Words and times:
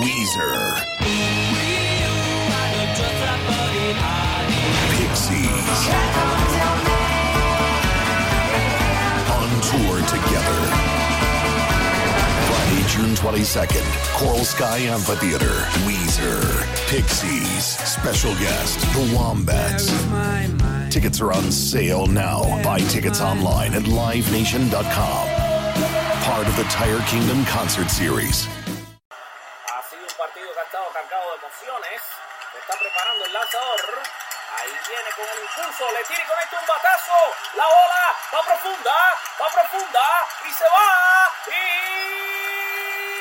Weezer. 0.00 0.86
Pixies. 4.96 5.80
On 9.28 9.50
tour 9.60 10.00
together. 10.08 10.60
Friday, 12.48 12.82
June 12.88 13.14
22nd, 13.16 14.16
Coral 14.16 14.44
Sky 14.46 14.78
Amphitheater. 14.78 15.44
Weezer. 15.84 16.40
Pixies. 16.88 17.64
Special 17.86 18.32
guest, 18.36 18.80
The 18.94 19.14
Wombats. 19.14 19.92
Tickets 20.90 21.20
are 21.20 21.32
on 21.34 21.52
sale 21.52 22.06
now. 22.06 22.62
Buy 22.62 22.78
tickets 22.80 23.20
online 23.20 23.74
at 23.74 23.82
livenation.com. 23.82 25.28
Part 26.22 26.48
of 26.48 26.56
the 26.56 26.64
Tire 26.64 27.00
Kingdom 27.08 27.44
concert 27.44 27.90
series. 27.90 28.48
La 37.54 37.66
bola 37.66 38.16
va 38.34 38.42
profunda. 38.42 38.96
Va 39.40 39.48
profunda. 39.52 40.28
Y 40.48 40.52
se 40.52 40.64
va. 40.64 41.32
Y 41.46 41.60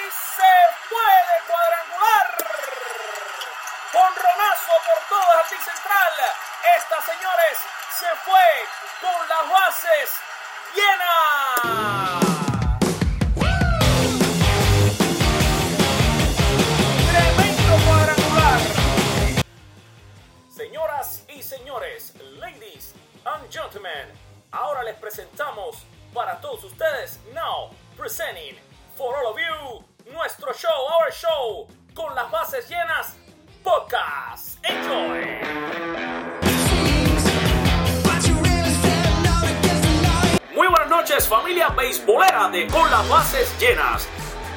se 0.09 0.53
puede 0.89 1.33
cuadrangular. 1.47 2.27
Con 3.91 4.15
Ronazo 4.15 4.73
por 4.85 4.97
el 5.19 5.25
jardín 5.25 5.61
central. 5.61 6.13
Esta, 6.77 7.01
señores, 7.01 7.57
se 7.99 8.09
fue 8.25 8.49
con 9.01 9.27
las 9.27 9.49
bases 9.49 10.09
llenas. 10.75 12.21
Tremendo 17.11 17.73
cuadrangular. 17.85 18.59
Señoras 20.49 21.23
y 21.27 21.43
señores, 21.43 22.10
and 23.39 23.49
gentlemen, 23.49 24.07
ahora 24.51 24.83
les 24.83 24.95
presentamos 24.95 25.85
para 26.13 26.39
todos 26.41 26.63
ustedes, 26.63 27.19
now 27.33 27.69
presenting 27.95 28.55
for 28.97 29.15
all 29.15 29.31
of 29.31 29.37
you, 29.37 30.11
nuestro 30.11 30.51
show, 30.53 30.87
our 30.99 31.11
show, 31.11 31.67
con 31.93 32.13
las 32.15 32.29
bases 32.29 32.67
llenas, 32.67 33.15
podcast. 33.63 34.57
Enjoy. 34.63 35.21
Muy 40.53 40.67
buenas 40.67 40.89
noches 40.89 41.27
familia 41.27 41.69
beisbolera 41.69 42.49
de 42.49 42.67
Con 42.67 42.89
las 42.91 43.07
bases 43.07 43.57
llenas. 43.59 44.07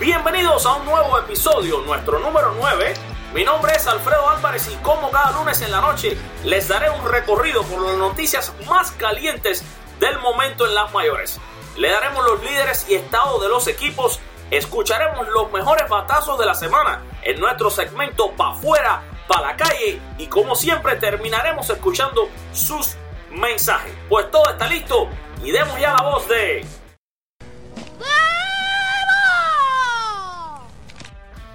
Bienvenidos 0.01 0.67
a 0.67 0.75
un 0.75 0.87
nuevo 0.87 1.19
episodio, 1.19 1.81
nuestro 1.83 2.19
número 2.19 2.53
9. 2.59 3.14
Mi 3.35 3.43
nombre 3.43 3.73
es 3.75 3.85
Alfredo 3.89 4.31
Álvarez 4.31 4.71
y 4.73 4.77
como 4.77 5.11
cada 5.11 5.33
lunes 5.33 5.61
en 5.61 5.73
la 5.73 5.81
noche 5.81 6.17
les 6.45 6.69
daré 6.69 6.89
un 6.89 7.05
recorrido 7.05 7.65
por 7.65 7.83
las 7.83 7.97
noticias 7.97 8.53
más 8.69 8.93
calientes 8.93 9.65
del 9.99 10.21
momento 10.21 10.65
en 10.65 10.75
las 10.77 10.95
mayores. 10.95 11.41
Le 11.77 11.91
daremos 11.91 12.25
los 12.25 12.41
líderes 12.45 12.87
y 12.89 12.95
estado 12.95 13.41
de 13.41 13.49
los 13.49 13.67
equipos, 13.67 14.21
escucharemos 14.53 15.27
los 15.31 15.51
mejores 15.51 15.89
batazos 15.89 16.39
de 16.39 16.47
la 16.47 16.55
semana 16.55 17.03
en 17.25 17.41
nuestro 17.41 17.71
segmento 17.71 18.31
Pa' 18.37 18.53
afuera, 18.53 19.03
pa' 19.27 19.41
la 19.41 19.57
calle 19.57 20.01
y 20.17 20.29
como 20.29 20.55
siempre 20.55 20.95
terminaremos 20.95 21.69
escuchando 21.69 22.29
sus 22.53 22.95
mensajes. 23.33 23.93
Pues 24.09 24.31
todo 24.31 24.49
está 24.49 24.69
listo 24.69 25.09
y 25.43 25.51
demos 25.51 25.77
ya 25.81 25.93
la 25.93 26.05
voz 26.05 26.29
de... 26.29 26.65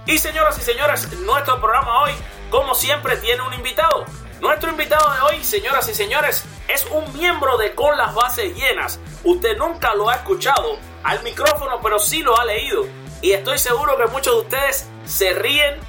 Y 0.10 0.18
señoras 0.18 0.58
y 0.58 0.62
señores, 0.62 1.08
nuestro 1.20 1.62
programa 1.62 2.02
hoy, 2.02 2.12
como 2.50 2.74
siempre, 2.74 3.18
tiene 3.18 3.44
un 3.44 3.54
invitado. 3.54 4.06
Nuestro 4.42 4.72
invitado 4.72 5.14
de 5.14 5.20
hoy, 5.20 5.44
señoras 5.44 5.88
y 5.88 5.94
señores, 5.94 6.46
es 6.68 6.88
un 6.90 7.16
miembro 7.16 7.58
de 7.58 7.76
Con 7.76 7.96
las 7.96 8.16
Bases 8.16 8.56
Llenas. 8.56 9.00
Usted 9.24 9.56
nunca 9.58 9.94
lo 9.94 10.10
ha 10.10 10.16
escuchado 10.16 10.80
al 11.04 11.22
micrófono, 11.22 11.80
pero 11.84 12.00
sí 12.00 12.24
lo 12.24 12.36
ha 12.40 12.44
leído. 12.44 12.88
Y 13.22 13.34
estoy 13.34 13.60
seguro 13.60 13.98
que 13.98 14.08
muchos 14.08 14.34
de 14.34 14.42
ustedes 14.42 14.88
se 15.06 15.34
ríen, 15.34 15.80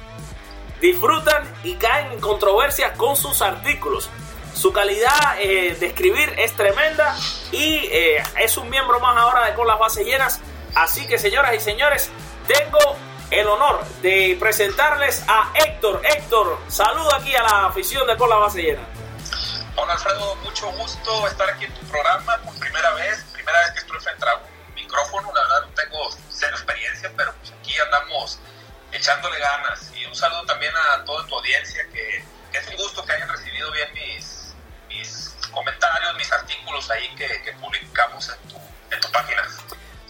disfrutan 0.79 1.43
y 1.63 1.73
caen 1.77 2.11
en 2.11 2.19
controversias 2.19 2.95
con 2.97 3.15
sus 3.15 3.41
artículos. 3.41 4.07
Su 4.53 4.71
calidad 4.71 5.39
eh, 5.39 5.75
de 5.79 5.87
escribir 5.87 6.31
es 6.37 6.55
tremenda 6.55 7.17
y 7.51 7.87
eh, 7.91 8.21
es 8.39 8.55
un 8.55 8.69
miembro 8.69 8.99
más 8.99 9.17
ahora 9.17 9.47
de 9.47 9.55
Con 9.55 9.65
las 9.65 9.79
Bases 9.79 10.05
Llenas. 10.05 10.41
Así 10.75 11.07
que, 11.07 11.17
señoras 11.17 11.55
y 11.55 11.59
señores, 11.59 12.11
tengo 12.45 12.97
el 13.31 13.47
honor 13.47 13.85
de 14.01 14.35
presentarles 14.37 15.23
a 15.27 15.53
Héctor. 15.55 16.01
Héctor, 16.03 16.59
saludo 16.67 17.15
aquí 17.15 17.33
a 17.33 17.41
la 17.41 17.65
afición 17.67 18.05
de 18.05 18.17
Con 18.17 18.29
la 18.29 18.35
Base 18.35 18.61
Llena. 18.61 18.81
Hola 19.77 19.93
Alfredo, 19.93 20.35
mucho 20.43 20.69
gusto 20.73 21.27
estar 21.27 21.49
aquí 21.49 21.63
en 21.63 21.73
tu 21.73 21.81
programa 21.87 22.37
por 22.43 22.53
primera 22.59 22.93
vez, 22.95 23.23
primera 23.31 23.57
vez 23.59 23.71
que 23.71 23.79
estoy 23.79 23.99
frente 24.01 24.25
a 24.29 24.35
un 24.35 24.73
micrófono, 24.75 25.31
la 25.33 25.41
verdad 25.43 25.61
no 25.61 25.73
tengo 25.73 26.09
cero 26.29 26.57
experiencia, 26.57 27.09
pero 27.15 27.33
pues 27.35 27.53
aquí 27.57 27.79
andamos 27.79 28.39
echándole 28.91 29.39
ganas 29.39 29.89
y 29.95 30.05
un 30.05 30.15
saludo 30.15 30.45
también 30.45 30.73
a 30.75 31.05
toda 31.05 31.25
tu 31.25 31.35
audiencia 31.35 31.83
que, 31.93 32.25
que 32.51 32.57
es 32.57 32.67
un 32.67 32.75
gusto 32.75 33.05
que 33.05 33.13
hayan 33.13 33.29
recibido 33.29 33.71
bien 33.71 33.93
mis, 33.93 34.53
mis 34.89 35.37
comentarios, 35.53 36.15
mis 36.15 36.31
artículos 36.33 36.91
ahí 36.91 37.07
que, 37.15 37.41
que 37.43 37.53
publicamos 37.53 38.27
en 38.27 38.49
tu, 38.49 38.57
en 38.91 38.99
tu 38.99 39.09
página. 39.09 39.41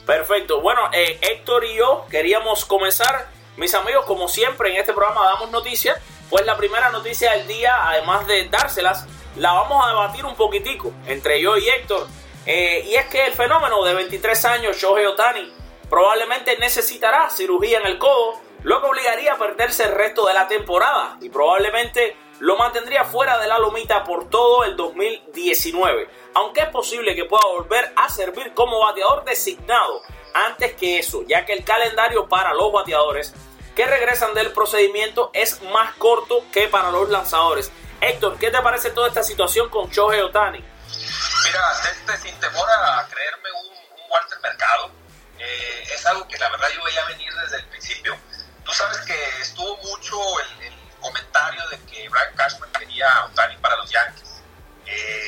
Perfecto. 0.06 0.62
Bueno, 0.62 0.90
eh, 0.94 1.20
Héctor 1.22 1.66
y 1.66 1.76
yo 1.76 2.06
queríamos 2.10 2.66
comenzar, 2.66 3.28
mis 3.58 3.74
amigos, 3.74 4.06
como 4.06 4.28
siempre 4.28 4.72
en 4.72 4.78
este 4.78 4.94
programa 4.94 5.26
damos 5.26 5.52
noticias. 5.52 6.00
Pues 6.30 6.46
la 6.46 6.56
primera 6.56 6.90
noticia 6.90 7.34
del 7.34 7.48
día, 7.48 7.90
además 7.90 8.26
de 8.26 8.48
dárselas, 8.48 9.06
la 9.36 9.52
vamos 9.54 9.86
a 9.86 9.90
debatir 9.90 10.26
un 10.26 10.36
poquitico 10.36 10.92
entre 11.08 11.42
yo 11.42 11.58
y 11.58 11.68
Héctor. 11.68 12.08
Eh, 12.46 12.86
y 12.88 12.96
es 12.96 13.06
que 13.06 13.26
el 13.26 13.34
fenómeno 13.34 13.84
de 13.84 13.94
23 13.94 14.46
años, 14.46 14.78
Shohei 14.78 15.06
Otani, 15.06 15.54
probablemente 15.90 16.58
necesitará 16.58 17.30
cirugía 17.30 17.80
en 17.80 17.86
el 17.86 17.98
codo, 17.98 18.40
lo 18.64 18.82
que 18.82 18.88
obligaría 18.88 19.34
a 19.34 19.38
perderse 19.38 19.84
el 19.84 19.92
resto 19.92 20.26
de 20.26 20.34
la 20.34 20.48
temporada 20.48 21.18
y 21.22 21.30
probablemente 21.30 22.16
lo 22.40 22.58
mantendría 22.58 23.04
fuera 23.04 23.38
de 23.40 23.48
la 23.48 23.60
lomita 23.60 24.04
por 24.04 24.30
todo 24.30 24.64
el 24.64 24.76
2019, 24.76 26.10
aunque 26.34 26.62
es 26.62 26.70
posible 26.70 27.16
que 27.16 27.26
pueda 27.26 27.46
volver 27.48 27.94
a 27.96 28.10
servir 28.10 28.54
como 28.54 28.80
bateador 28.80 29.24
designado 29.26 30.02
antes 30.34 30.74
que 30.76 31.00
eso, 31.00 31.24
ya 31.28 31.46
que 31.46 31.54
el 31.54 31.64
calendario 31.64 32.28
para 32.28 32.54
los 32.54 32.72
bateadores 32.72 33.34
que 33.76 33.86
regresan 33.86 34.34
del 34.34 34.52
procedimiento 34.52 35.32
es 35.34 35.62
más 35.64 35.94
corto 35.96 36.44
que 36.52 36.68
para 36.68 36.92
los 36.92 37.10
lanzadores. 37.10 37.72
Héctor, 38.02 38.38
¿qué 38.38 38.50
te 38.50 38.62
parece 38.62 38.92
toda 38.92 39.08
esta 39.08 39.24
situación 39.24 39.70
con 39.70 39.90
Shohei 39.90 40.22
Otani? 40.22 40.60
Mira, 40.60 41.62
este, 41.92 42.18
sin 42.18 42.40
temor 42.40 42.68
a 42.70 43.08
creerme 43.10 43.50
un, 43.52 43.68
un 43.68 44.12
Walter 44.12 44.40
Mercado, 44.42 44.92
eh, 45.40 45.84
es 45.94 46.06
algo 46.06 46.28
que 46.28 46.38
la 46.38 46.50
verdad 46.50 46.68
yo 46.76 46.84
veía 46.84 47.06
venir 47.06 47.34
desde 47.34 47.58
el 47.58 47.66
principio. 47.68 48.18
Tú 48.64 48.72
sabes 48.72 49.00
que 49.02 49.42
estuvo 49.42 49.78
mucho 49.78 50.18
el, 50.40 50.68
el 50.68 50.74
comentario 51.00 51.62
de 51.70 51.80
que 51.86 52.10
Brian 52.10 52.36
Cashman 52.36 52.72
quería 52.72 53.10
a 53.10 53.26
Otani 53.26 53.58
para 53.58 53.76
los 53.78 53.90
Yankees. 53.90 54.42
Eh, 54.86 55.21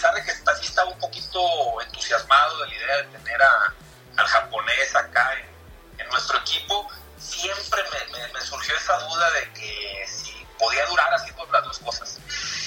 pesar 0.00 0.14
de 0.14 0.24
que 0.24 0.32
sí 0.32 0.66
estaba 0.66 0.88
un 0.88 0.98
poquito 0.98 1.82
entusiasmado 1.82 2.58
de 2.60 2.68
la 2.68 2.74
idea 2.74 2.96
de 2.96 3.18
tener 3.18 3.42
a, 3.42 3.74
al 4.16 4.26
japonés 4.26 4.96
acá 4.96 5.34
en, 5.34 6.00
en 6.00 6.08
nuestro 6.08 6.38
equipo, 6.38 6.88
siempre 7.18 7.82
me, 7.82 8.18
me, 8.18 8.32
me, 8.32 8.40
surgió 8.40 8.74
esa 8.76 8.98
duda 9.00 9.30
de 9.32 9.52
que 9.52 10.06
si 10.08 10.32
podía 10.58 10.86
durar 10.86 11.12
haciendo 11.12 11.44
las 11.52 11.64
dos 11.64 11.78
cosas. 11.80 12.18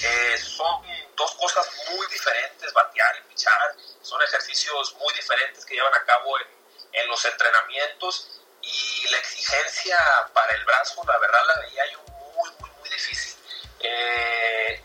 Eh, 0.02 0.38
son 0.38 0.80
dos 1.16 1.34
cosas 1.34 1.68
muy 1.90 2.06
diferentes, 2.06 2.72
batear 2.72 3.16
y 3.16 3.28
pichar, 3.30 3.74
son 4.00 4.22
ejercicios 4.22 4.94
muy 5.00 5.12
diferentes 5.14 5.64
que 5.64 5.74
llevan 5.74 5.94
a 5.94 6.04
cabo 6.04 6.38
en, 6.38 6.46
en 6.92 7.08
los 7.08 7.24
entrenamientos 7.24 8.42
y 8.62 9.08
la 9.10 9.18
exigencia 9.18 9.98
para 10.32 10.54
el 10.54 10.64
brazo, 10.64 11.02
la 11.04 11.18
verdad 11.18 11.40
la 11.48 11.60
veía 11.62 11.82
yo 11.90 11.98
muy, 12.36 12.50
muy, 12.60 12.70
muy 12.78 12.88
difícil. 12.90 13.34
Eh, 13.80 14.84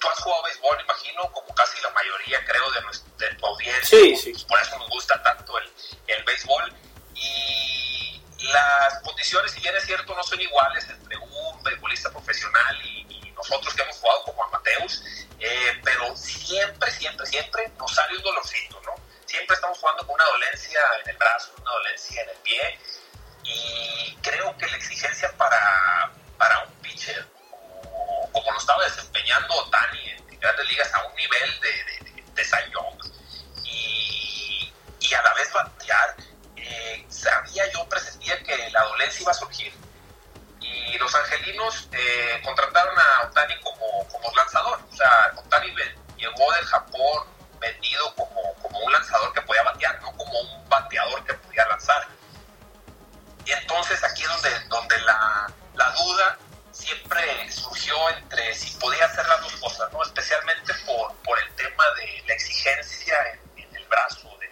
tú 0.00 0.08
has 0.08 0.18
jugado 0.18 0.42
béisbol, 0.42 0.80
imagino, 0.80 1.32
como 1.32 1.54
casi 1.54 1.80
la 1.82 1.90
mayoría, 1.90 2.44
creo, 2.44 2.70
de, 2.72 2.80
nuestra, 2.82 3.28
de 3.28 3.34
tu 3.36 3.46
audiencia. 3.46 3.98
Sí, 3.98 4.16
sí. 4.16 4.44
Por 4.48 4.60
eso 4.60 4.78
nos 4.78 4.88
gusta 4.88 5.22
tanto 5.22 5.58
el, 5.58 5.72
el 6.06 6.24
béisbol. 6.24 6.72
Y 7.14 8.22
las 8.40 8.98
condiciones, 9.02 9.52
si 9.52 9.60
bien 9.60 9.76
es 9.76 9.84
cierto, 9.84 10.14
no 10.14 10.22
son 10.22 10.40
iguales 10.40 10.88
entre 10.88 11.16
un 11.18 11.62
beisbolista 11.62 12.10
profesional 12.10 12.80
y, 12.82 13.06
y 13.10 13.30
nosotros 13.32 13.74
que 13.74 13.82
hemos 13.82 13.96
jugado 13.98 14.24
como 14.24 14.44
amateurs, 14.44 15.02
eh, 15.38 15.80
pero 15.84 16.16
siempre, 16.16 16.90
siempre, 16.90 17.26
siempre 17.26 17.68
nos 17.78 17.94
sale 17.94 18.16
un 18.16 18.22
dolorcito, 18.22 18.80
¿no? 18.84 18.94
Siempre 19.26 19.54
estamos 19.54 19.78
jugando 19.78 20.06
con 20.06 20.14
una 20.14 20.24
dolencia 20.24 20.80
en 21.04 21.10
el 21.10 21.16
brazo, 21.16 21.52
una 21.60 21.70
dolencia 21.70 22.22
en 22.22 22.28
el 22.30 22.36
pie, 22.36 22.78
y 23.44 24.16
creo 24.22 24.56
que 24.56 24.66
la 24.66 24.76
exigencia 24.76 25.30
para, 25.36 26.10
para 26.36 26.64
un 26.64 26.72
pitcher, 26.82 27.26
como, 27.82 28.30
como 28.32 28.52
lo 28.52 28.58
estaba 28.58 28.82
desempeñando 28.84 29.09
Otani 29.38 30.10
en, 30.10 30.40
grandes 30.40 30.68
ligas, 30.68 30.92
a 30.94 31.04
un 31.04 31.14
nivel 31.14 31.60
de, 31.60 31.68
de, 31.68 32.10
de, 32.10 32.22
de 32.32 32.42
y, 33.64 34.72
y 35.00 35.14
a 35.14 35.22
la 35.22 35.34
vez 35.34 35.52
batear, 35.52 36.16
eh, 36.56 37.06
sabía 37.08 37.70
yo, 37.72 37.86
presentía 37.88 38.42
que 38.42 38.70
la 38.70 38.82
dolencia 38.84 39.22
iba 39.22 39.30
a 39.32 39.34
surgir. 39.34 39.72
los 40.98 41.14
angelinos 41.14 41.88
eh, 41.92 42.40
contrataron 42.44 42.94
a 42.98 43.28
Otani 43.28 43.58
como, 43.60 44.06
como 44.08 44.34
lanzador. 44.34 44.80
O 44.90 44.96
sea, 44.96 45.32
Otani 45.36 45.74
llegó 46.16 46.52
del 46.52 46.64
Japón 46.66 47.26
vendido 47.58 48.14
como, 48.14 48.54
como 48.62 48.78
un 48.78 48.92
lanzador 48.92 49.32
que 49.32 49.42
podía 49.42 49.62
batear, 49.62 50.00
no 50.02 50.16
como 50.16 50.40
un 50.40 50.68
bateador 50.68 51.24
que 51.24 51.34
podía 51.34 51.66
lanzar. 51.68 52.08
Y 53.44 53.52
entonces 53.52 54.02
aquí 54.04 54.22
es 54.22 54.28
donde, 54.28 54.60
donde 54.68 54.98
la, 55.00 55.52
la 55.74 55.90
duda 55.92 56.38
siempre 56.72 57.42
entre 58.16 58.54
si 58.54 58.78
podía 58.78 59.04
hacer 59.04 59.26
las 59.26 59.40
dos 59.42 59.54
cosas, 59.56 59.92
¿no? 59.92 60.02
especialmente 60.02 60.72
por, 60.86 61.14
por 61.24 61.38
el 61.38 61.54
tema 61.54 61.84
de 61.96 62.22
la 62.26 62.34
exigencia 62.34 63.14
en, 63.56 63.76
el 63.76 63.86
brazo 63.86 64.28
de, 64.38 64.48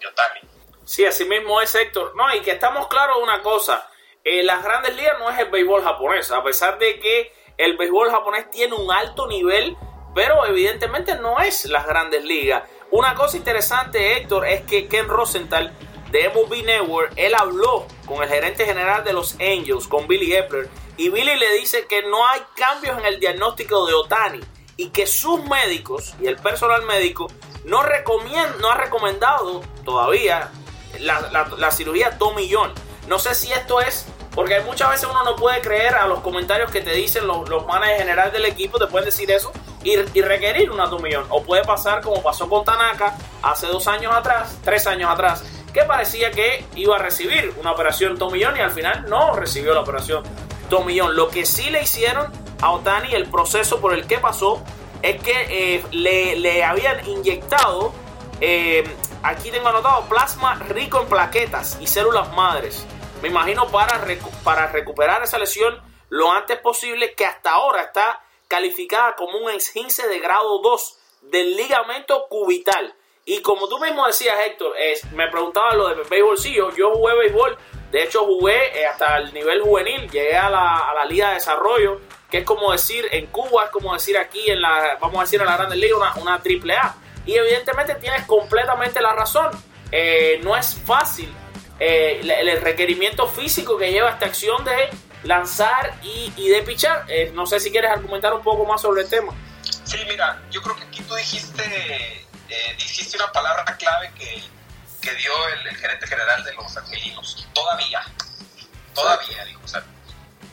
de, 0.00 0.06
Otani. 0.06 0.40
Sí, 0.84 1.04
así 1.04 1.24
mismo 1.24 1.60
es 1.60 1.74
Héctor. 1.74 2.14
No, 2.16 2.34
y 2.34 2.40
que 2.40 2.52
estamos 2.52 2.88
claros 2.88 3.18
una 3.22 3.42
cosa, 3.42 3.88
eh, 4.24 4.42
las 4.42 4.62
grandes 4.62 4.94
ligas 4.96 5.18
no 5.18 5.30
es 5.30 5.38
el 5.38 5.50
béisbol 5.50 5.82
japonés, 5.82 6.30
a 6.30 6.42
pesar 6.42 6.78
de 6.78 6.98
que 7.00 7.32
el 7.58 7.76
béisbol 7.76 8.10
japonés 8.10 8.50
tiene 8.50 8.74
un 8.74 8.90
alto 8.90 9.26
nivel, 9.26 9.76
pero 10.14 10.46
evidentemente 10.46 11.16
no 11.16 11.40
es 11.40 11.64
las 11.66 11.86
grandes 11.86 12.24
ligas. 12.24 12.64
Una 12.90 13.14
cosa 13.14 13.36
interesante, 13.36 14.16
Héctor, 14.16 14.46
es 14.46 14.62
que 14.62 14.86
Ken 14.86 15.08
Rosenthal 15.08 15.72
de 16.10 16.28
MLB 16.28 16.64
Network, 16.64 17.12
él 17.16 17.34
habló 17.34 17.86
con 18.06 18.22
el 18.22 18.28
gerente 18.28 18.66
general 18.66 19.02
de 19.02 19.14
los 19.14 19.34
Angels, 19.40 19.88
con 19.88 20.06
Billy 20.06 20.34
Epler, 20.34 20.68
y 20.96 21.08
Billy 21.08 21.36
le 21.36 21.54
dice 21.54 21.86
que 21.86 22.02
no 22.02 22.26
hay 22.26 22.40
cambios 22.54 22.98
en 22.98 23.06
el 23.06 23.18
diagnóstico 23.18 23.86
de 23.86 23.94
Otani 23.94 24.40
y 24.76 24.88
que 24.88 25.06
sus 25.06 25.42
médicos 25.44 26.14
y 26.20 26.26
el 26.26 26.36
personal 26.36 26.82
médico 26.82 27.28
no, 27.64 27.82
no 28.60 28.70
ha 28.70 28.74
recomendado 28.76 29.62
todavía 29.84 30.50
la, 31.00 31.70
cirugía 31.70 32.18
Tommy 32.18 32.50
John. 32.52 32.72
No 33.08 33.18
sé 33.18 33.34
si 33.34 33.52
esto 33.52 33.80
es 33.80 34.06
porque 34.34 34.60
muchas 34.60 34.90
veces 34.90 35.08
uno 35.10 35.24
no 35.24 35.36
puede 35.36 35.60
creer 35.60 35.94
a 35.94 36.06
los 36.06 36.20
comentarios 36.20 36.70
que 36.70 36.80
te 36.80 36.92
dicen 36.92 37.26
los, 37.26 37.48
los 37.48 37.66
managers 37.66 38.00
generales 38.00 38.32
del 38.32 38.46
equipo, 38.46 38.78
te 38.78 38.86
pueden 38.86 39.04
decir 39.04 39.30
eso 39.30 39.52
y, 39.84 39.92
y 39.92 40.22
requerir 40.22 40.70
una 40.70 40.86
John. 40.86 41.26
O 41.28 41.42
puede 41.42 41.64
pasar 41.64 42.00
como 42.00 42.22
pasó 42.22 42.48
con 42.48 42.64
Tanaka 42.64 43.16
hace 43.42 43.66
dos 43.66 43.86
años 43.88 44.14
atrás, 44.14 44.58
tres 44.64 44.86
años 44.86 45.10
atrás, 45.10 45.44
que 45.72 45.82
parecía 45.82 46.30
que 46.30 46.64
iba 46.76 46.96
a 46.96 46.98
recibir 46.98 47.54
una 47.58 47.72
operación 47.72 48.18
John 48.18 48.56
y 48.56 48.60
al 48.60 48.70
final 48.70 49.08
no 49.08 49.34
recibió 49.34 49.74
la 49.74 49.80
operación 49.80 50.22
millón. 50.80 51.14
Lo 51.16 51.28
que 51.28 51.44
sí 51.44 51.70
le 51.70 51.82
hicieron 51.82 52.32
a 52.60 52.70
Otani, 52.72 53.14
el 53.14 53.28
proceso 53.28 53.80
por 53.80 53.92
el 53.92 54.06
que 54.06 54.18
pasó, 54.18 54.62
es 55.02 55.20
que 55.22 55.46
eh, 55.50 55.84
le, 55.90 56.64
habían 56.64 57.06
inyectado, 57.08 57.92
eh, 58.40 58.84
aquí 59.22 59.50
tengo 59.50 59.68
anotado, 59.68 60.08
plasma 60.08 60.54
rico 60.54 61.00
en 61.00 61.08
plaquetas 61.08 61.78
y 61.80 61.86
células 61.86 62.32
madres. 62.32 62.86
Me 63.20 63.28
imagino 63.28 63.68
para, 63.68 64.00
para 64.42 64.68
recuperar 64.68 65.22
esa 65.22 65.38
lesión 65.38 65.80
lo 66.08 66.32
antes 66.32 66.58
posible, 66.58 67.14
que 67.14 67.24
hasta 67.24 67.50
ahora 67.50 67.82
está 67.82 68.20
calificada 68.48 69.14
como 69.16 69.38
un 69.38 69.50
esguince 69.50 70.06
de 70.08 70.20
grado 70.20 70.60
2 70.60 70.98
del 71.22 71.56
ligamento 71.56 72.26
cubital. 72.28 72.94
Y 73.24 73.40
como 73.40 73.68
tú 73.68 73.78
mismo 73.78 74.06
decías, 74.06 74.34
Héctor, 74.46 74.74
es, 74.78 75.04
me 75.12 75.28
preguntaba 75.28 75.74
lo 75.74 75.88
de 75.88 76.02
béisbol. 76.02 76.36
Sí, 76.36 76.52
yo, 76.52 76.70
yo 76.72 76.92
jugué 76.92 77.14
béisbol 77.16 77.56
de 77.92 78.02
hecho, 78.02 78.24
jugué 78.24 78.80
eh, 78.80 78.86
hasta 78.86 79.18
el 79.18 79.34
nivel 79.34 79.60
juvenil, 79.60 80.10
llegué 80.10 80.34
a 80.34 80.48
la, 80.48 80.78
a 80.78 80.94
la 80.94 81.04
Liga 81.04 81.28
de 81.28 81.34
Desarrollo, 81.34 82.00
que 82.30 82.38
es 82.38 82.44
como 82.44 82.72
decir 82.72 83.06
en 83.12 83.26
Cuba, 83.26 83.66
es 83.66 83.70
como 83.70 83.92
decir 83.92 84.16
aquí 84.16 84.50
en 84.50 84.62
la, 84.62 84.96
vamos 84.98 85.18
a 85.18 85.24
decir 85.24 85.38
en 85.42 85.46
la 85.46 85.58
Grande 85.58 85.76
Liga, 85.76 85.98
una, 85.98 86.14
una 86.14 86.42
triple 86.42 86.74
A. 86.74 86.94
Y 87.26 87.34
evidentemente 87.34 87.94
tienes 87.96 88.24
completamente 88.24 89.02
la 89.02 89.12
razón. 89.12 89.50
Eh, 89.90 90.40
no 90.42 90.56
es 90.56 90.74
fácil 90.74 91.30
eh, 91.78 92.20
el, 92.22 92.62
requerimiento 92.62 93.28
físico 93.28 93.76
que 93.76 93.92
lleva 93.92 94.08
esta 94.08 94.24
acción 94.24 94.64
de 94.64 94.88
lanzar 95.24 95.94
y, 96.02 96.32
y 96.34 96.48
de 96.48 96.62
pichar. 96.62 97.04
no 97.34 97.44
sé 97.44 97.60
si 97.60 97.70
quieres 97.70 97.90
argumentar 97.90 98.32
un 98.32 98.42
poco 98.42 98.64
más 98.64 98.80
sobre 98.80 99.02
el 99.02 99.08
tema. 99.10 99.34
Sí, 99.84 99.98
mira, 100.08 100.40
yo 100.50 100.62
creo 100.62 100.76
que 100.76 100.84
aquí 100.84 101.02
tú 101.02 101.14
dijiste, 101.14 102.26
dijiste 102.78 103.18
una 103.18 103.30
palabra 103.30 103.64
clave 103.76 104.10
que 104.18 104.42
que 105.02 105.14
dio 105.16 105.32
el, 105.48 105.76
gerente 105.76 106.06
general 106.06 106.44
de 106.44 106.54
los 106.54 106.76
angelinos. 106.76 107.41
Todavía, 107.62 108.04
todavía, 108.94 109.44
dijo. 109.44 109.60
O 109.64 109.68
sea, 109.68 109.82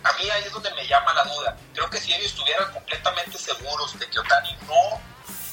a 0.03 0.13
mí 0.13 0.29
ahí 0.29 0.43
es 0.43 0.51
donde 0.51 0.71
me 0.75 0.87
llama 0.87 1.13
la 1.13 1.23
duda. 1.23 1.57
Creo 1.73 1.89
que 1.89 1.99
si 1.99 2.13
ellos 2.13 2.27
estuvieran 2.27 2.71
completamente 2.71 3.37
seguros 3.37 3.97
de 3.97 4.09
que 4.09 4.19
Otani 4.19 4.57
no 4.67 5.01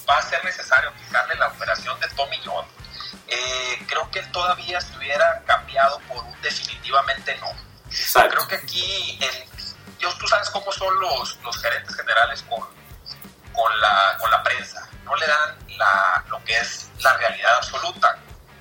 va 0.08 0.18
a 0.18 0.22
ser 0.22 0.44
necesario 0.44 0.92
quitarle 0.94 1.34
la 1.36 1.48
operación 1.48 1.98
de 2.00 2.08
Tommy 2.10 2.38
John, 2.44 2.66
eh, 3.26 3.84
creo 3.88 4.10
que 4.10 4.20
él 4.20 4.30
todavía 4.32 4.80
se 4.80 4.96
hubiera 4.96 5.42
cambiado 5.46 5.98
por 6.00 6.24
un 6.24 6.42
definitivamente 6.42 7.36
no. 7.38 7.50
creo 8.28 8.46
que 8.48 8.56
aquí, 8.56 9.18
el, 9.20 10.18
tú 10.18 10.28
sabes 10.28 10.50
cómo 10.50 10.70
son 10.72 10.98
los, 11.00 11.36
los 11.42 11.58
gerentes 11.60 11.96
generales 11.96 12.42
con, 12.48 12.60
con, 13.52 13.80
la, 13.80 14.16
con 14.20 14.30
la 14.30 14.42
prensa. 14.42 14.88
No 15.04 15.16
le 15.16 15.26
dan 15.26 15.58
la, 15.76 16.24
lo 16.28 16.42
que 16.44 16.56
es 16.58 16.88
la 17.00 17.12
realidad 17.14 17.56
absoluta 17.56 18.18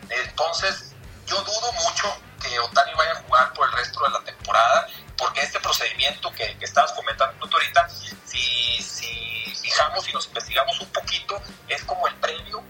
entonces, 0.10 0.94
yo 1.26 1.42
dudo 1.42 1.72
mucho 1.74 2.16
que 2.46 2.60
Otani 2.60 2.94
vaya 2.94 3.12
a 3.12 3.16
jugar 3.16 3.54
por 3.54 3.68
el 3.68 3.74
resto 3.74 4.04
de 4.04 4.10
la 4.10 4.20
temporada, 4.22 4.88
porque 5.18 5.42
este 5.42 5.60
procedimiento 5.60 6.32
que, 6.34 6.58
que 6.58 6.66
estabas 6.66 6.92
comentando 6.94 7.48
tú 7.48 7.58
ahorita, 7.58 7.88
si, 7.90 8.82
si 8.82 9.56
fijamos 9.62 10.08
y 10.08 10.14
nos 10.14 10.28
investigamos 10.28 10.80
un 10.80 10.92
poquito, 10.92 11.42
es 11.68 11.84
como 11.84 12.08
el 12.08 12.16
previo 12.16 12.64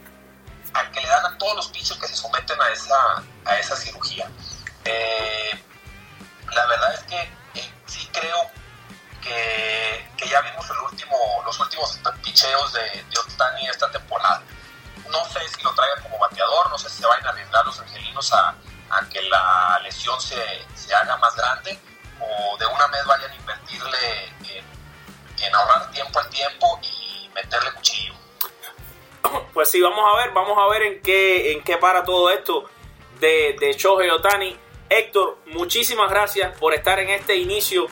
al 0.74 0.92
que 0.92 1.02
le 1.02 1.08
dan 1.08 1.26
a 1.26 1.38
todos 1.38 1.56
los 1.56 1.68
pichos 1.70 1.98
que 1.98 2.08
se 2.08 2.16
someten 2.16 2.62
a 2.62 2.70
esa, 2.70 3.24
a 3.46 3.58
esa 3.58 3.76
cirugía. 3.76 4.30
Eh, 4.84 5.64
la 6.54 6.66
verdad 6.68 6.94
es 6.94 7.04
que 7.04 7.22
eh, 7.60 7.74
sí 7.86 8.10
creo 8.12 8.52
que, 9.22 10.08
que, 10.18 10.30
ya 10.30 10.42
vimos 10.42 10.70
el 10.70 10.78
último, 10.78 11.18
los 11.46 11.60
últimos 11.60 12.00
picheos 12.24 12.74
de, 12.74 13.04
de 13.10 13.20
Otani 13.20 13.68
esta 13.68 13.90
temporada 13.90 14.44
no 15.10 15.26
sé 15.26 15.40
si 15.50 15.64
lo 15.64 15.74
traigan 15.74 16.02
como 16.04 16.18
bateador, 16.18 16.70
no 16.70 16.78
sé 16.78 16.90
si 16.90 17.02
se 17.02 17.08
vayan 17.08 17.28
a 17.28 17.30
arriesgar 17.30 17.66
los 17.66 17.80
angelinos 17.80 18.34
a, 18.34 18.56
que 19.12 19.22
la 19.24 19.80
lesión 19.84 20.20
se, 20.20 20.36
haga 20.94 21.18
más 21.18 21.36
grande 21.36 21.78
o 22.20 22.58
de 22.58 22.66
una 22.66 22.88
vez 22.88 23.06
vayan 23.06 23.32
a 23.32 23.36
invertirle 23.36 24.26
en, 25.38 25.56
ahorrar 25.56 25.92
tiempo 25.92 26.20
al 26.20 26.30
tiempo 26.30 26.80
y 26.82 27.30
meterle 27.34 27.72
cuchillo. 27.74 28.14
Pues 29.54 29.70
sí, 29.70 29.82
vamos 29.82 30.04
a 30.12 30.18
ver, 30.18 30.32
vamos 30.32 30.58
a 30.62 30.68
ver 30.68 30.84
en 30.84 31.02
qué, 31.02 31.54
en 31.54 31.64
qué 31.64 31.78
para 31.78 32.04
todo 32.04 32.30
esto 32.30 32.70
de, 33.20 33.56
de 33.60 33.74
Shohei 33.74 34.10
Otani. 34.10 34.58
Héctor, 34.90 35.40
muchísimas 35.48 36.10
gracias 36.10 36.58
por 36.58 36.74
estar 36.74 37.00
en 37.00 37.10
este 37.10 37.36
inicio 37.36 37.88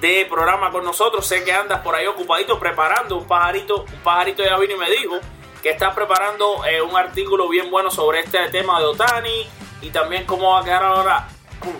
de 0.00 0.26
programa 0.26 0.70
con 0.70 0.84
nosotros. 0.84 1.26
Sé 1.26 1.42
que 1.44 1.52
andas 1.52 1.80
por 1.80 1.94
ahí 1.94 2.06
ocupadito 2.06 2.58
preparando 2.58 3.16
un 3.16 3.26
pajarito. 3.26 3.82
Un 3.82 4.00
pajarito 4.00 4.44
ya 4.44 4.56
vino 4.58 4.74
y 4.74 4.78
me 4.78 4.90
dijo 4.90 5.18
que 5.62 5.70
está 5.70 5.94
preparando 5.94 6.64
eh, 6.66 6.80
un 6.82 6.96
artículo 6.96 7.48
bien 7.48 7.70
bueno 7.70 7.90
sobre 7.90 8.20
este 8.20 8.48
tema 8.50 8.78
de 8.78 8.86
Otani 8.86 9.48
y 9.80 9.90
también 9.90 10.24
cómo 10.24 10.52
va 10.52 10.60
a 10.60 10.64
quedar 10.64 10.84
ahora, 10.84 11.28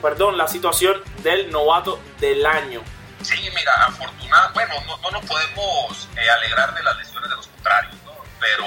perdón, 0.03 0.37
la 0.37 0.49
situación 0.49 1.03
del 1.23 1.51
novato 1.51 2.01
del 2.21 2.45
año. 2.45 2.83
Sí, 3.23 3.51
mira, 3.55 3.73
afortunadamente, 3.87 4.53
bueno, 4.53 4.99
no, 5.03 5.11
nos 5.11 5.25
podemos 5.25 6.09
eh, 6.17 6.31
alegrar 6.31 6.75
de 6.75 6.83
las 6.83 6.97
lesiones 6.99 7.31
de 7.31 7.37
los 7.37 7.47
contrarios, 7.49 7.95
¿no? 8.05 8.13
pero 8.39 8.67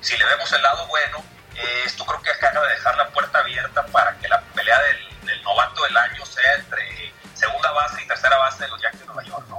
si 0.00 0.16
le 0.16 0.24
vemos 0.24 0.52
el 0.52 0.62
lado 0.62 0.86
bueno, 0.86 1.24
eh, 1.56 1.82
esto 1.84 2.04
creo 2.04 2.20
que 2.22 2.30
acaba 2.30 2.66
de 2.66 2.74
dejar 2.74 2.96
la 2.96 3.08
puerta 3.08 3.38
abierta 3.38 3.84
para 3.86 4.16
que 4.18 4.28
la 4.28 4.40
pelea 4.40 4.80
del, 4.82 5.26
del, 5.26 5.42
novato 5.42 5.82
del 5.84 5.96
año 5.96 6.24
sea 6.26 6.54
entre 6.54 7.12
segunda 7.34 7.70
base 7.72 8.02
y 8.02 8.06
tercera 8.06 8.36
base 8.36 8.64
de 8.64 8.68
los 8.68 8.80
Yankees 8.80 9.00
de 9.00 9.06
Nueva 9.06 9.22
York, 9.24 9.46
¿no? 9.48 9.58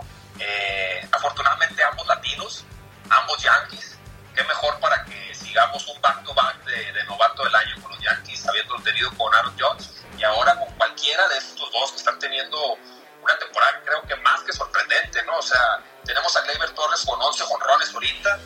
afortunadamente 1.11 1.83
ambos 1.83 2.05
latinos, 2.07 2.65
ambos 3.09 3.41
Yankees, 3.41 3.92
qué 4.33 4.43
mejor 4.43 4.79
para 4.79 5.03
que 5.05 5.33
sigamos 5.35 5.87
un 5.87 6.01
back-to-back 6.01 6.63
de, 6.65 7.03
novato 7.05 7.43
del 7.43 7.55
año 7.55 7.75
con 7.81 7.91
los 7.91 7.99
Yankees, 8.01 8.47
habiendo 8.47 8.75
tenido 8.77 9.11
con 9.17 9.33
Aaron 9.33 9.55
Jones 9.59 9.91
y 10.17 10.23
ahora 10.23 10.57
con 10.57 10.71
cualquiera 10.75 11.27
de 11.27 11.37
estos 11.37 11.71
dos 11.71 11.91
que 11.91 11.97
están 11.97 12.19
teniendo 12.19 12.77
una 13.21 13.37
temporada 13.37 13.81
creo 13.85 14.01
que 14.03 14.15
más 14.17 14.41
que 14.41 14.51
sorprendente, 14.51 15.23
¿no? 15.23 15.37
O 15.37 15.41
sea, 15.41 15.79
tenemos 16.03 16.35
a 16.35 16.41
Gleyber 16.41 16.71
Torres 16.71 17.03
con 17.05 17.21
11 17.21 17.43
jonrones 17.45 17.93
ahorita, 17.93 18.39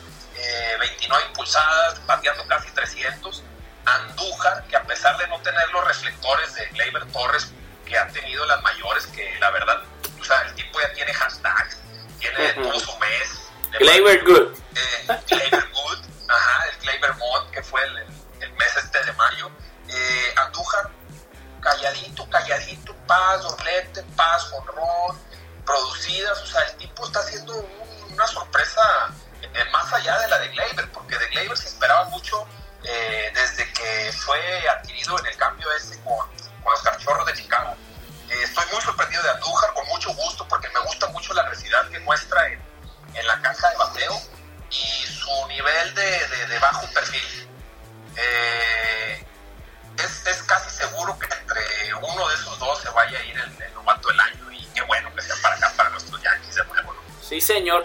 29 0.78 1.24
eh, 1.24 1.26
impulsadas, 1.28 2.06
bateando 2.06 2.46
casi 2.46 2.70
300. 2.70 3.42
Andújar, 3.84 4.64
que 4.68 4.76
a 4.76 4.82
pesar 4.84 5.16
de 5.16 5.26
no 5.28 5.40
tener 5.40 5.68
los 5.70 5.84
reflectores 5.84 6.54
de 6.54 6.66
Gleyber 6.66 7.10
Torres 7.10 7.50
que 7.86 7.98
han 7.98 8.12
tenido 8.12 8.44
las 8.46 8.62
mayores, 8.62 9.06
que 9.06 9.38
la 9.40 9.50
verdad, 9.50 9.82
o 10.20 10.24
sea, 10.24 10.42
el 10.42 10.54
tipo 10.54 10.78
ya 10.80 10.92
tiene 10.92 11.12
hashtags, 11.12 11.78
tiene, 12.20 12.52
todo 12.52 12.78
su 12.78 12.96
mes, 12.98 13.47
Gleyber 13.76 14.24
Good. 14.24 14.48
Eh, 14.76 15.16
Good, 15.20 16.07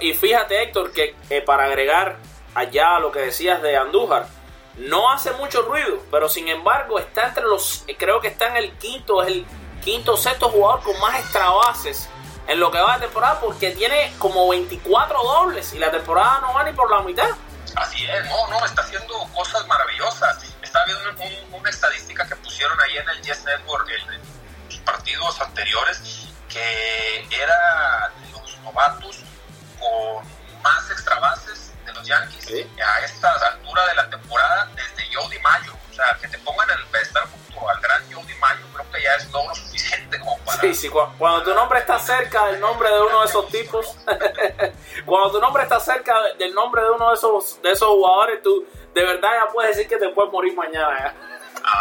Y 0.03 0.13
fíjate, 0.13 0.61
Héctor, 0.61 0.91
que 0.91 1.15
eh, 1.29 1.41
para 1.41 1.63
agregar 1.63 2.17
allá 2.53 2.99
lo 2.99 3.09
que 3.09 3.19
decías 3.19 3.61
de 3.61 3.77
Andújar, 3.77 4.27
no 4.75 5.09
hace 5.09 5.31
mucho 5.31 5.61
ruido, 5.61 6.03
pero 6.11 6.27
sin 6.27 6.49
embargo 6.49 6.99
está 6.99 7.27
entre 7.27 7.43
los, 7.43 7.85
eh, 7.87 7.95
creo 7.97 8.19
que 8.19 8.27
está 8.27 8.49
en 8.49 8.57
el 8.57 8.73
quinto, 8.73 9.23
el 9.23 9.45
quinto 9.81 10.17
sexto 10.17 10.49
jugador 10.49 10.83
con 10.83 10.99
más 10.99 11.17
extra 11.17 11.49
bases 11.51 12.09
en 12.47 12.59
lo 12.59 12.69
que 12.69 12.79
va 12.79 12.95
de 12.95 13.05
temporada 13.05 13.39
porque 13.39 13.71
tiene 13.71 14.11
como 14.19 14.49
24 14.49 15.23
dobles 15.23 15.71
y 15.71 15.79
la 15.79 15.89
temporada 15.89 16.41
no 16.41 16.53
va 16.53 16.65
ni 16.65 16.73
por 16.73 16.91
la 16.91 17.01
mitad. 17.01 17.29
Así 17.77 18.03
es, 18.03 18.25
no, 18.25 18.47
no, 18.49 18.65
está 18.65 18.81
haciendo 18.81 19.13
cosas 19.33 19.65
maravillosas. 19.67 20.53
Estaba 20.61 20.83
viendo 20.83 21.57
una 21.57 21.69
estadística 21.69 22.27
que 22.27 22.35
pusieron 22.35 22.77
ahí 22.81 22.97
en 22.97 23.07
el 23.07 23.21
Yes 23.21 23.45
Network 23.45 23.87
en 23.89 24.19
los 24.67 24.77
partidos 24.79 25.39
anteriores 25.39 26.27
que 26.49 27.25
era 27.31 27.55
Yankees 32.57 32.83
a 32.83 33.05
esta 33.05 33.47
altura 33.47 33.85
de 33.87 33.95
la 33.95 34.09
temporada 34.09 34.69
desde 34.75 35.13
Jody 35.13 35.39
Mayo. 35.39 35.73
O 35.91 35.93
sea, 35.93 36.17
que 36.19 36.27
te 36.27 36.37
pongan 36.39 36.69
el 36.71 36.85
pedestal 36.87 37.23
junto 37.23 37.69
al 37.69 37.79
gran 37.79 38.01
Jody 38.11 38.33
Mayo, 38.35 38.65
creo 38.73 38.91
que 38.91 39.01
ya 39.01 39.15
es 39.15 39.31
logro 39.31 39.53
suficiente 39.55 40.19
como 40.19 40.37
para. 40.39 40.61
Sí, 40.61 40.73
sí, 40.73 40.89
cuando 40.89 41.43
tu 41.43 41.53
nombre 41.53 41.79
está 41.79 41.99
cerca 41.99 42.47
del 42.47 42.59
nombre 42.59 42.89
de 42.89 43.01
uno 43.01 43.21
de 43.21 43.25
esos 43.27 43.47
tipos, 43.49 43.95
cuando 45.05 45.31
tu 45.31 45.39
nombre 45.39 45.63
está 45.63 45.79
cerca 45.79 46.15
del 46.37 46.53
nombre 46.53 46.81
de 46.81 46.89
uno 46.89 47.09
de 47.09 47.15
esos, 47.15 47.61
de 47.61 47.71
esos 47.71 47.87
jugadores, 47.87 48.41
tú 48.41 48.67
de 48.93 49.03
verdad 49.03 49.29
ya 49.45 49.51
puedes 49.51 49.75
decir 49.75 49.89
que 49.89 49.97
te 49.97 50.09
puedes 50.09 50.31
morir 50.31 50.55
mañana. 50.55 51.13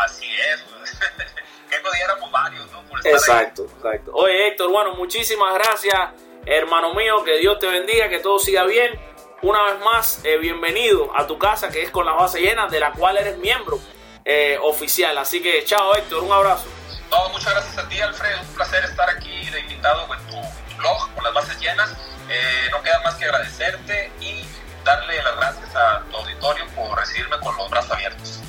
Así 0.04 0.26
es. 0.52 0.60
que 1.70 1.80
no 1.82 1.90
diéramos 1.92 2.30
varios, 2.30 2.70
¿no? 2.70 2.82
exacto, 3.04 3.64
exacto. 3.64 4.12
Oye, 4.14 4.48
Héctor, 4.48 4.70
bueno, 4.70 4.94
muchísimas 4.94 5.54
gracias, 5.54 6.10
hermano 6.44 6.94
mío. 6.94 7.24
Que 7.24 7.38
Dios 7.38 7.58
te 7.58 7.66
bendiga, 7.66 8.08
que 8.08 8.18
todo 8.18 8.38
siga 8.38 8.64
bien. 8.64 9.11
Una 9.42 9.60
vez 9.64 9.80
más, 9.84 10.20
eh, 10.22 10.38
bienvenido 10.38 11.10
a 11.16 11.26
tu 11.26 11.36
casa, 11.36 11.68
que 11.68 11.82
es 11.82 11.90
con 11.90 12.06
la 12.06 12.12
base 12.12 12.40
llena, 12.40 12.68
de 12.68 12.78
la 12.78 12.92
cual 12.92 13.16
eres 13.18 13.38
miembro 13.38 13.80
eh, 14.24 14.56
oficial. 14.62 15.18
Así 15.18 15.42
que, 15.42 15.64
chao, 15.64 15.96
Héctor, 15.96 16.22
un 16.22 16.30
abrazo. 16.30 16.66
No, 17.10 17.28
muchas 17.30 17.52
gracias 17.52 17.76
a 17.76 17.88
ti, 17.88 18.00
Alfredo. 18.00 18.40
Un 18.40 18.54
placer 18.54 18.84
estar 18.84 19.10
aquí 19.10 19.50
de 19.50 19.58
invitado 19.62 20.06
en 20.14 20.26
tu, 20.28 20.76
blog 20.78 21.12
con 21.12 21.24
las 21.24 21.34
bases 21.34 21.58
llenas. 21.58 21.90
Eh, 22.28 22.68
no 22.70 22.80
queda 22.82 23.00
más 23.02 23.16
que 23.16 23.24
agradecerte 23.24 24.12
y 24.20 24.44
darle 24.84 25.20
las 25.20 25.34
gracias 25.34 25.74
a 25.74 26.04
tu 26.08 26.18
auditorio 26.18 26.64
por 26.76 26.96
recibirme 26.96 27.36
con 27.40 27.56
los 27.56 27.68
brazos 27.68 27.90
abiertos. 27.90 28.40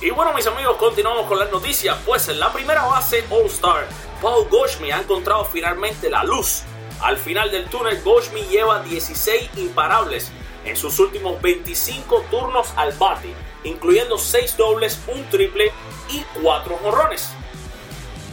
Y 0.00 0.10
bueno, 0.10 0.32
mis 0.34 0.46
amigos, 0.46 0.76
continuamos 0.76 1.26
con 1.26 1.36
las 1.36 1.50
noticias. 1.50 1.96
Pues 2.06 2.28
en 2.28 2.38
la 2.38 2.52
primera 2.52 2.84
base 2.84 3.24
All-Star, 3.28 3.88
Paul 4.22 4.48
Goldschmidt 4.48 4.92
ha 4.92 5.00
encontrado 5.00 5.44
finalmente 5.46 6.08
la 6.08 6.22
luz 6.22 6.62
al 7.02 7.16
final 7.16 7.50
del 7.50 7.68
túnel, 7.68 8.02
Goldschmidt 8.02 8.48
lleva 8.48 8.82
16 8.82 9.50
imparables 9.56 10.30
en 10.64 10.76
sus 10.76 10.98
últimos 10.98 11.40
25 11.40 12.26
turnos 12.30 12.68
al 12.76 12.92
bate, 12.92 13.34
incluyendo 13.64 14.18
6 14.18 14.56
dobles, 14.56 14.98
un 15.08 15.28
triple 15.30 15.72
y 16.10 16.22
4 16.42 16.78
jorrones. 16.82 17.30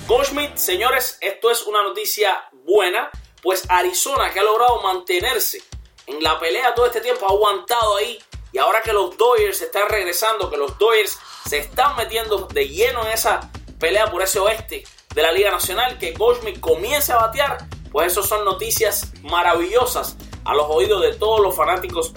Goldschmidt, 0.07 0.55
señores, 0.55 1.17
esto 1.21 1.51
es 1.51 1.63
una 1.63 1.83
noticia 1.83 2.49
buena, 2.63 3.09
pues 3.41 3.63
Arizona, 3.69 4.31
que 4.31 4.39
ha 4.39 4.43
logrado 4.43 4.81
mantenerse 4.81 5.61
en 6.05 6.23
la 6.23 6.39
pelea 6.39 6.73
todo 6.73 6.85
este 6.85 7.01
tiempo, 7.01 7.25
ha 7.25 7.33
aguantado 7.33 7.97
ahí. 7.97 8.17
Y 8.53 8.57
ahora 8.57 8.81
que 8.81 8.93
los 8.93 9.17
Dodgers 9.17 9.61
están 9.61 9.89
regresando, 9.89 10.49
que 10.49 10.57
los 10.57 10.77
Dodgers 10.77 11.17
se 11.47 11.59
están 11.59 11.95
metiendo 11.97 12.47
de 12.47 12.67
lleno 12.67 13.05
en 13.05 13.11
esa 13.11 13.51
pelea 13.79 14.09
por 14.09 14.21
ese 14.21 14.39
oeste 14.39 14.83
de 15.13 15.21
la 15.21 15.31
Liga 15.31 15.51
Nacional, 15.51 15.97
que 15.97 16.13
Goldschmidt 16.13 16.59
comience 16.59 17.11
a 17.11 17.17
batear, 17.17 17.57
pues 17.91 18.11
eso 18.11 18.23
son 18.23 18.45
noticias 18.45 19.11
maravillosas 19.23 20.17
a 20.45 20.53
los 20.53 20.67
oídos 20.69 21.01
de 21.01 21.13
todos 21.13 21.41
los 21.41 21.55
fanáticos 21.55 22.13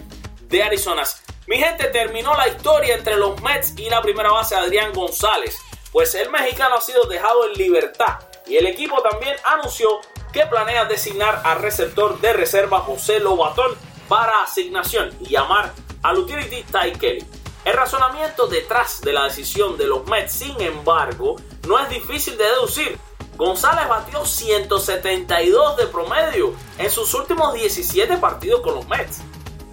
de 0.48 0.62
Arizona. 0.62 1.04
Mi 1.46 1.56
gente, 1.58 1.86
terminó 1.86 2.34
la 2.34 2.48
historia 2.48 2.94
entre 2.94 3.16
los 3.16 3.40
Mets 3.42 3.74
y 3.76 3.90
la 3.90 4.02
primera 4.02 4.30
base 4.30 4.54
Adrián 4.54 4.92
González, 4.92 5.56
pues 5.92 6.14
el 6.14 6.30
mexicano 6.30 6.76
ha 6.76 6.80
sido 6.80 7.04
dejado 7.04 7.46
en 7.46 7.54
libertad 7.54 8.18
y 8.46 8.56
el 8.56 8.66
equipo 8.66 9.02
también 9.02 9.36
anunció 9.44 10.00
que 10.32 10.46
planea 10.46 10.84
designar 10.84 11.42
al 11.44 11.60
receptor 11.60 12.20
de 12.20 12.32
reserva 12.32 12.80
José 12.80 13.20
Lobatón 13.20 13.76
para 14.08 14.42
asignación 14.42 15.10
y 15.20 15.30
llamar 15.30 15.72
al 16.02 16.18
utility 16.18 16.62
Ty 16.64 16.98
Kelly. 16.98 17.24
El 17.64 17.74
razonamiento 17.74 18.46
detrás 18.46 19.00
de 19.02 19.12
la 19.12 19.24
decisión 19.24 19.76
de 19.76 19.86
los 19.86 20.06
Mets, 20.06 20.32
sin 20.32 20.60
embargo, 20.60 21.36
no 21.66 21.78
es 21.78 21.88
difícil 21.88 22.36
de 22.38 22.44
deducir, 22.44 22.98
González 23.40 23.88
batió 23.88 24.22
172 24.22 25.78
de 25.78 25.86
promedio 25.86 26.52
en 26.76 26.90
sus 26.90 27.14
últimos 27.14 27.54
17 27.54 28.18
partidos 28.18 28.60
con 28.60 28.74
los 28.74 28.86
Mets. 28.86 29.22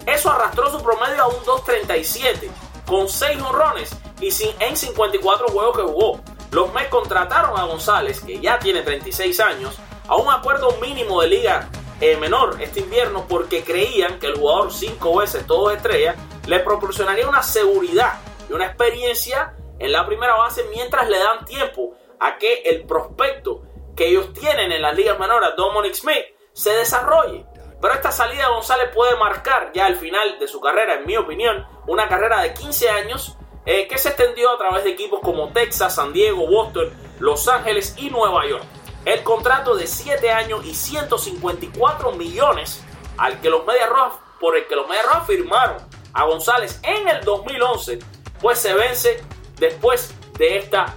Eso 0.06 0.30
arrastró 0.30 0.70
su 0.70 0.82
promedio 0.82 1.22
a 1.22 1.26
un 1.26 1.36
2.37 1.44 2.48
con 2.86 3.10
6 3.10 3.42
honrones 3.42 3.90
y 4.22 4.30
en 4.60 4.74
54 4.74 5.48
juegos 5.48 5.76
que 5.76 5.82
jugó. 5.82 6.20
Los 6.50 6.72
Mets 6.72 6.88
contrataron 6.88 7.60
a 7.60 7.64
González, 7.64 8.22
que 8.22 8.40
ya 8.40 8.58
tiene 8.58 8.80
36 8.80 9.38
años, 9.40 9.76
a 10.08 10.16
un 10.16 10.32
acuerdo 10.32 10.70
mínimo 10.80 11.20
de 11.20 11.28
liga 11.28 11.68
eh, 12.00 12.16
menor 12.16 12.56
este 12.62 12.80
invierno 12.80 13.26
porque 13.28 13.64
creían 13.64 14.18
que 14.18 14.28
el 14.28 14.38
jugador 14.38 14.72
5 14.72 15.16
veces 15.18 15.46
todo 15.46 15.70
estrella 15.70 16.16
le 16.46 16.60
proporcionaría 16.60 17.28
una 17.28 17.42
seguridad 17.42 18.14
y 18.48 18.54
una 18.54 18.64
experiencia 18.64 19.54
en 19.78 19.92
la 19.92 20.06
primera 20.06 20.36
base 20.36 20.64
mientras 20.74 21.06
le 21.10 21.18
dan 21.18 21.44
tiempo 21.44 21.98
a 22.20 22.38
que 22.38 22.62
el 22.62 22.84
prospecto 22.84 23.62
que 23.96 24.08
ellos 24.08 24.32
tienen 24.32 24.70
en 24.72 24.82
las 24.82 24.94
ligas 24.94 25.18
menores, 25.18 25.50
Dominic 25.56 25.94
Smith, 25.94 26.24
se 26.52 26.70
desarrolle. 26.70 27.44
Pero 27.80 27.94
esta 27.94 28.10
salida 28.10 28.44
de 28.46 28.54
González 28.54 28.90
puede 28.94 29.16
marcar 29.16 29.70
ya 29.72 29.86
el 29.86 29.96
final 29.96 30.38
de 30.38 30.48
su 30.48 30.60
carrera, 30.60 30.94
en 30.94 31.06
mi 31.06 31.16
opinión, 31.16 31.66
una 31.86 32.08
carrera 32.08 32.42
de 32.42 32.54
15 32.54 32.90
años 32.90 33.36
eh, 33.66 33.86
que 33.86 33.98
se 33.98 34.08
extendió 34.08 34.50
a 34.50 34.58
través 34.58 34.84
de 34.84 34.90
equipos 34.90 35.20
como 35.20 35.52
Texas, 35.52 35.94
San 35.94 36.12
Diego, 36.12 36.46
Boston, 36.46 36.90
Los 37.18 37.46
Ángeles 37.48 37.94
y 37.98 38.10
Nueva 38.10 38.46
York. 38.46 38.64
El 39.04 39.22
contrato 39.22 39.76
de 39.76 39.86
7 39.86 40.30
años 40.30 40.64
y 40.64 40.74
154 40.74 42.12
millones 42.12 42.82
al 43.16 43.40
que 43.40 43.50
los 43.50 43.64
Medias 43.66 43.88
Rojas, 43.88 44.18
por 44.40 44.56
el 44.56 44.66
que 44.66 44.76
los 44.76 44.88
Medias 44.88 45.06
Rojas 45.06 45.26
firmaron 45.26 45.76
a 46.12 46.24
González 46.24 46.80
en 46.82 47.08
el 47.08 47.24
2011, 47.24 47.98
pues 48.40 48.58
se 48.58 48.74
vence 48.74 49.22
después 49.58 50.14
de 50.38 50.58
esta 50.58 50.94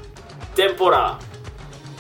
temporada. 0.55 1.19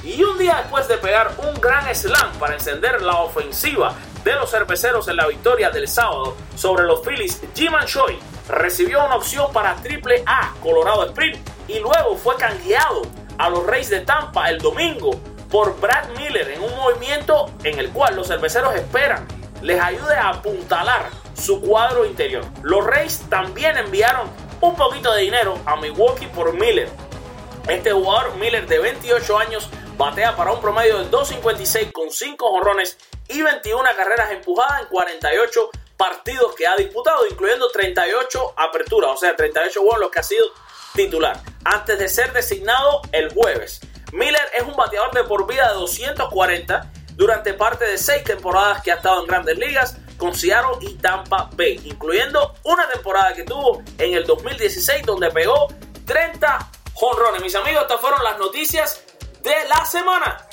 Y 0.03 0.23
un 0.23 0.37
día 0.37 0.57
después 0.61 0.87
de 0.87 0.97
pegar 0.97 1.31
un 1.37 1.59
gran 1.61 1.93
slam 1.93 2.31
para 2.39 2.55
encender 2.55 3.01
la 3.01 3.17
ofensiva 3.17 3.95
de 4.23 4.33
los 4.33 4.49
cerveceros 4.49 5.07
en 5.07 5.17
la 5.17 5.27
victoria 5.27 5.69
del 5.69 5.87
sábado 5.87 6.35
sobre 6.55 6.83
los 6.83 7.01
Phillies, 7.01 7.41
Jim 7.55 7.73
Choi 7.85 8.17
recibió 8.47 9.05
una 9.05 9.15
opción 9.15 9.51
para 9.53 9.75
Triple 9.75 10.23
A 10.25 10.53
Colorado 10.61 11.05
Sprint 11.05 11.37
y 11.67 11.79
luego 11.79 12.15
fue 12.17 12.35
canjeado 12.35 13.03
a 13.37 13.49
los 13.49 13.65
Reyes 13.65 13.89
de 13.89 14.01
Tampa 14.01 14.49
el 14.49 14.59
domingo 14.59 15.11
por 15.49 15.79
Brad 15.79 16.09
Miller 16.17 16.49
en 16.51 16.63
un 16.63 16.75
movimiento 16.75 17.51
en 17.63 17.77
el 17.79 17.89
cual 17.89 18.15
los 18.15 18.27
cerveceros 18.27 18.73
esperan 18.75 19.27
les 19.61 19.79
ayude 19.79 20.15
a 20.15 20.29
apuntalar 20.29 21.09
su 21.35 21.61
cuadro 21.61 22.05
interior. 22.05 22.43
Los 22.63 22.85
Reyes 22.85 23.23
también 23.29 23.77
enviaron 23.77 24.27
un 24.59 24.75
poquito 24.75 25.13
de 25.13 25.21
dinero 25.21 25.57
a 25.65 25.75
Milwaukee 25.75 26.27
por 26.27 26.53
Miller 26.53 26.89
este 27.67 27.91
jugador, 27.91 28.35
Miller, 28.35 28.67
de 28.67 28.79
28 28.79 29.37
años, 29.37 29.69
batea 29.97 30.35
para 30.35 30.51
un 30.51 30.61
promedio 30.61 30.99
de 30.99 31.11
2.56 31.11 31.91
con 31.91 32.09
5 32.09 32.51
jonrones 32.51 32.97
y 33.27 33.41
21 33.41 33.83
carreras 33.95 34.31
empujadas 34.31 34.81
en 34.81 34.87
48 34.87 35.69
partidos 35.95 36.55
que 36.55 36.65
ha 36.65 36.75
disputado, 36.75 37.27
incluyendo 37.29 37.69
38 37.69 38.55
aperturas, 38.57 39.11
o 39.11 39.17
sea, 39.17 39.35
38 39.35 39.79
juegos 39.79 40.11
que 40.11 40.19
ha 40.19 40.23
sido 40.23 40.45
titular, 40.95 41.39
antes 41.63 41.99
de 41.99 42.09
ser 42.09 42.33
designado 42.33 43.01
el 43.11 43.31
jueves. 43.33 43.79
Miller 44.11 44.41
es 44.57 44.63
un 44.63 44.75
bateador 44.75 45.11
de 45.13 45.23
por 45.23 45.47
vida 45.47 45.69
de 45.69 45.75
240 45.75 46.91
durante 47.15 47.53
parte 47.53 47.85
de 47.85 47.97
6 47.97 48.23
temporadas 48.23 48.81
que 48.81 48.91
ha 48.91 48.95
estado 48.95 49.21
en 49.21 49.27
grandes 49.27 49.57
ligas 49.57 49.97
con 50.17 50.35
Seattle 50.35 50.77
y 50.81 50.95
Tampa 50.95 51.49
Bay, 51.53 51.79
incluyendo 51.85 52.55
una 52.63 52.89
temporada 52.89 53.33
que 53.33 53.43
tuvo 53.43 53.81
en 53.97 54.13
el 54.13 54.25
2016 54.25 55.05
donde 55.05 55.29
pegó 55.29 55.67
30 56.05 56.71
jonrones. 56.93 57.41
Mis 57.41 57.55
amigos, 57.55 57.83
estas 57.83 58.01
fueron 58.01 58.23
las 58.23 58.37
noticias 58.37 59.03
de 59.41 59.55
la 59.67 59.85
semana. 59.85 60.47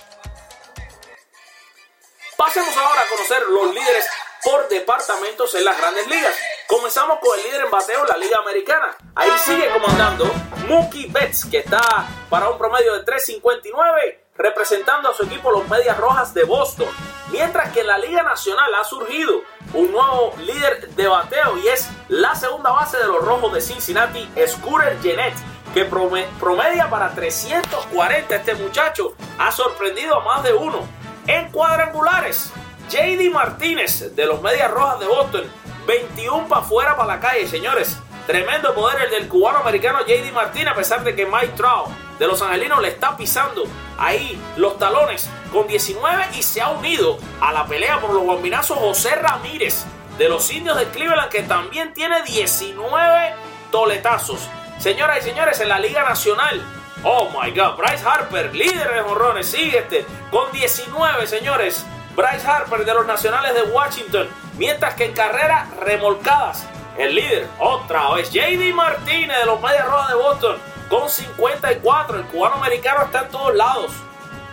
Pasemos 2.37 2.76
ahora 2.76 3.02
a 3.02 3.09
conocer 3.09 3.42
los 3.49 3.75
líderes 3.75 4.07
por 4.45 4.68
departamentos 4.68 5.54
en 5.54 5.64
las 5.64 5.76
grandes 5.76 6.07
ligas. 6.07 6.35
Comenzamos 6.66 7.18
con 7.21 7.38
el 7.38 7.45
líder 7.45 7.64
en 7.64 7.71
bateo 7.71 8.04
la 8.04 8.16
Liga 8.16 8.38
Americana. 8.38 8.97
Ahí 9.14 9.30
sigue 9.45 9.68
comandando 9.71 10.30
Mookie 10.68 11.07
Betts, 11.07 11.47
que 11.50 11.59
está 11.59 12.07
para 12.30 12.49
un 12.49 12.59
promedio 12.59 12.95
de 12.95 13.04
3.59, 13.04 14.18
representando 14.38 15.11
a 15.11 15.14
su 15.14 15.25
equipo 15.25 15.50
los 15.50 15.68
Medias 15.68 15.99
Rojas 15.99 16.33
de 16.33 16.45
Boston. 16.45 16.87
Mientras 17.30 17.73
que 17.73 17.80
en 17.80 17.88
la 17.88 17.99
Liga 17.99 18.23
Nacional 18.23 18.73
ha 18.80 18.85
surgido 18.85 19.42
un 19.75 19.90
nuevo 19.90 20.33
líder 20.38 20.88
de 20.90 21.09
bateo 21.09 21.59
y 21.59 21.68
es 21.68 21.90
la 22.09 22.35
segunda 22.37 22.71
base 22.71 22.97
de 22.97 23.07
los 23.07 23.23
Rojos 23.23 23.52
de 23.52 23.61
Cincinnati, 23.61 24.30
Scooter 24.47 24.97
Gennett 25.02 25.35
que 25.75 25.85
promedia 25.85 26.88
para 26.88 27.11
340. 27.11 28.35
Este 28.35 28.54
muchacho 28.54 29.14
ha 29.38 29.50
sorprendido 29.52 30.16
a 30.16 30.25
más 30.25 30.42
de 30.42 30.54
uno 30.54 30.87
en 31.26 31.50
cuadrangulares. 31.50 32.52
JD 32.88 33.30
Martínez 33.30 34.14
de 34.16 34.25
los 34.25 34.40
Medias 34.40 34.71
Rojas 34.71 35.00
de 35.00 35.07
Boston, 35.07 35.45
21 35.87 36.49
para 36.49 36.62
afuera 36.62 36.97
para 36.97 37.16
la 37.16 37.21
calle, 37.21 37.47
señores. 37.47 37.99
Tremendo 38.26 38.75
poder 38.75 39.02
el 39.02 39.11
del 39.11 39.28
cubano 39.28 39.59
americano 39.59 40.00
JD 40.07 40.33
Martínez, 40.33 40.73
a 40.73 40.75
pesar 40.75 41.04
de 41.04 41.14
que 41.14 41.26
Mike 41.26 41.52
Trout 41.57 41.90
de 42.19 42.27
los 42.27 42.43
angelinos 42.43 42.81
le 42.83 42.89
está 42.89 43.17
pisando 43.17 43.65
ahí 43.99 44.41
los 44.57 44.79
talones 44.79 45.31
con 45.53 45.67
19 45.67 46.27
y 46.35 46.43
se 46.43 46.61
ha 46.61 46.71
unido 46.71 47.19
a 47.41 47.53
la 47.53 47.67
pelea 47.67 48.01
por 48.01 48.13
los 48.13 48.25
bombinazos 48.25 48.79
José 48.79 49.15
Ramírez 49.17 49.85
de 50.19 50.29
los 50.29 50.51
indios 50.51 50.77
de 50.77 50.87
Cleveland, 50.89 51.31
que 51.31 51.43
también 51.45 51.95
tiene 51.95 52.23
19 52.23 53.35
toletazos. 53.71 54.41
Señoras 54.79 55.19
y 55.19 55.23
señores, 55.23 55.61
en 55.61 55.69
la 55.69 55.79
Liga 55.79 56.03
Nacional, 56.03 56.61
oh 57.05 57.31
my 57.31 57.51
God, 57.53 57.77
Bryce 57.77 58.05
Harper, 58.05 58.55
líder 58.55 58.95
de 58.95 59.03
morrones, 59.03 59.47
sigue 59.47 59.79
este 59.79 60.05
con 60.31 60.51
19, 60.53 61.27
señores. 61.27 61.87
Bryce 62.17 62.47
Harper 62.49 62.85
de 62.85 62.95
los 62.95 63.07
Nacionales 63.07 63.55
de 63.55 63.63
Washington, 63.63 64.29
mientras 64.57 64.95
que 64.95 65.05
en 65.05 65.13
carreras 65.13 65.71
remolcadas, 65.77 66.67
el 66.99 67.15
líder, 67.15 67.47
otra 67.61 68.11
vez, 68.11 68.33
JD 68.33 68.75
Martínez 68.75 69.39
de 69.39 69.47
los 69.47 69.61
Medias 69.61 69.87
Rojas 69.87 70.09
de 70.09 70.15
Boston, 70.17 70.57
con 70.88 71.09
54. 71.09 72.18
El 72.18 72.25
cubano 72.26 72.57
americano 72.57 73.04
está 73.04 73.23
en 73.23 73.28
todos 73.28 73.54
lados. 73.54 73.92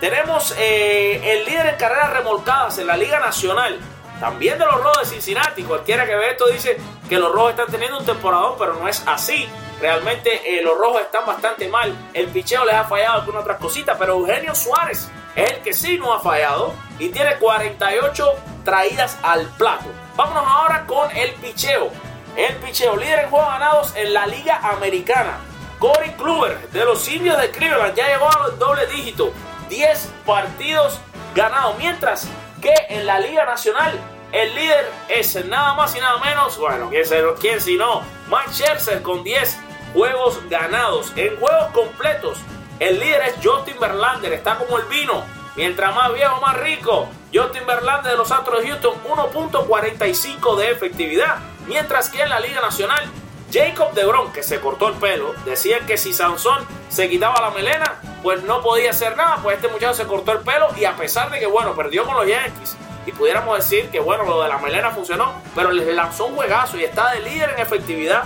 Tenemos 0.00 0.54
eh, 0.58 1.32
el 1.32 1.46
líder 1.46 1.66
en 1.66 1.76
carreras 1.76 2.12
remolcadas 2.12 2.78
en 2.78 2.86
la 2.86 2.96
Liga 2.96 3.18
Nacional, 3.18 3.80
también 4.20 4.58
de 4.58 4.66
los 4.66 4.76
Rojos 4.76 5.00
de 5.00 5.06
Cincinnati. 5.06 5.62
Cualquiera 5.62 6.04
que 6.04 6.14
ve 6.14 6.30
esto 6.32 6.46
dice 6.48 6.76
que 7.08 7.18
los 7.18 7.32
Rojos 7.32 7.50
están 7.50 7.68
teniendo 7.68 7.98
un 7.98 8.04
temporadón, 8.04 8.56
pero 8.58 8.74
no 8.74 8.88
es 8.88 9.02
así. 9.06 9.48
Realmente 9.80 10.58
eh, 10.58 10.62
los 10.62 10.76
Rojos 10.76 11.02
están 11.02 11.24
bastante 11.24 11.68
mal. 11.68 11.94
El 12.12 12.28
picheo 12.28 12.64
les 12.64 12.74
ha 12.74 12.84
fallado 12.84 13.20
algunas 13.20 13.42
otras 13.42 13.58
cositas, 13.58 13.96
pero 13.98 14.14
Eugenio 14.14 14.54
Suárez 14.54 15.10
es 15.34 15.50
el 15.50 15.60
que 15.60 15.72
sí 15.72 15.98
no 15.98 16.12
ha 16.12 16.20
fallado 16.20 16.74
y 16.98 17.08
tiene 17.08 17.36
48 17.36 18.34
traídas 18.64 19.18
al 19.22 19.46
plato. 19.56 19.86
Vámonos 20.14 20.44
ahora 20.46 20.84
con 20.86 21.10
el 21.16 21.32
picheo. 21.34 21.90
El 22.36 22.54
picheo, 22.56 22.96
líder 22.96 23.20
en 23.20 23.30
juegos 23.30 23.48
ganados 23.48 23.96
en 23.96 24.12
la 24.12 24.26
Liga 24.26 24.60
Americana. 24.62 25.38
Corey 25.78 26.10
Kluber 26.12 26.70
de 26.70 26.84
los 26.84 27.06
indios 27.08 27.40
de 27.40 27.50
Cleveland 27.50 27.94
ya 27.94 28.08
llegó 28.08 28.28
a 28.30 28.48
los 28.48 28.58
doble 28.58 28.86
dígito. 28.86 29.32
10 29.68 30.12
partidos 30.24 31.00
ganados. 31.34 31.76
Mientras 31.78 32.28
que 32.62 32.72
en 32.88 33.06
la 33.06 33.20
Liga 33.20 33.44
Nacional 33.44 33.98
el 34.32 34.54
líder 34.54 34.90
es 35.08 35.44
nada 35.46 35.74
más 35.74 35.94
y 35.96 36.00
nada 36.00 36.18
menos, 36.18 36.58
bueno, 36.58 36.90
¿quién, 36.90 37.04
quién 37.40 37.60
si 37.60 37.76
no? 37.76 38.02
Mike 38.28 38.52
Scherzer 38.52 39.02
con 39.02 39.22
10 39.22 39.58
juegos 39.92 40.40
ganados. 40.48 41.12
En 41.16 41.36
juegos 41.38 41.72
completos, 41.72 42.38
el 42.80 42.98
líder 42.98 43.22
es 43.22 43.34
Justin 43.42 43.78
Verlander, 43.80 44.32
está 44.32 44.56
como 44.56 44.78
el 44.78 44.84
vino. 44.86 45.24
Mientras 45.56 45.94
más 45.94 46.12
viejo, 46.12 46.38
más 46.40 46.56
rico. 46.58 47.08
Justin 47.32 47.66
Verlander 47.66 48.12
de 48.12 48.18
los 48.18 48.30
Astros 48.30 48.60
de 48.60 48.68
Houston, 48.68 48.94
1.45 49.04 50.56
de 50.56 50.70
efectividad. 50.70 51.38
Mientras 51.66 52.10
que 52.10 52.22
en 52.22 52.28
la 52.28 52.40
Liga 52.40 52.60
Nacional, 52.60 53.10
Jacob 53.52 53.94
DeGrom, 53.94 54.32
que 54.32 54.42
se 54.42 54.60
cortó 54.60 54.88
el 54.88 54.94
pelo, 54.94 55.34
decían 55.44 55.86
que 55.86 55.96
si 55.96 56.12
Sansón 56.12 56.66
se 56.88 57.08
quitaba 57.08 57.40
la 57.40 57.50
melena, 57.50 58.00
pues 58.22 58.42
no 58.42 58.60
podía 58.60 58.90
hacer 58.90 59.16
nada, 59.16 59.38
pues 59.42 59.56
este 59.56 59.68
muchacho 59.68 59.94
se 59.94 60.06
cortó 60.06 60.32
el 60.32 60.40
pelo 60.40 60.68
y 60.76 60.84
a 60.84 60.96
pesar 60.96 61.30
de 61.30 61.38
que, 61.38 61.46
bueno, 61.46 61.74
perdió 61.74 62.04
con 62.04 62.16
los 62.16 62.26
Yankees 62.26 62.76
y 63.06 63.12
pudiéramos 63.12 63.58
decir 63.58 63.88
que, 63.90 64.00
bueno, 64.00 64.24
lo 64.24 64.42
de 64.42 64.48
la 64.48 64.58
melena 64.58 64.90
funcionó, 64.90 65.34
pero 65.54 65.70
les 65.70 65.94
lanzó 65.94 66.26
un 66.26 66.34
juegazo 66.34 66.76
y 66.76 66.84
está 66.84 67.12
de 67.12 67.20
líder 67.20 67.50
en 67.50 67.60
efectividad 67.60 68.24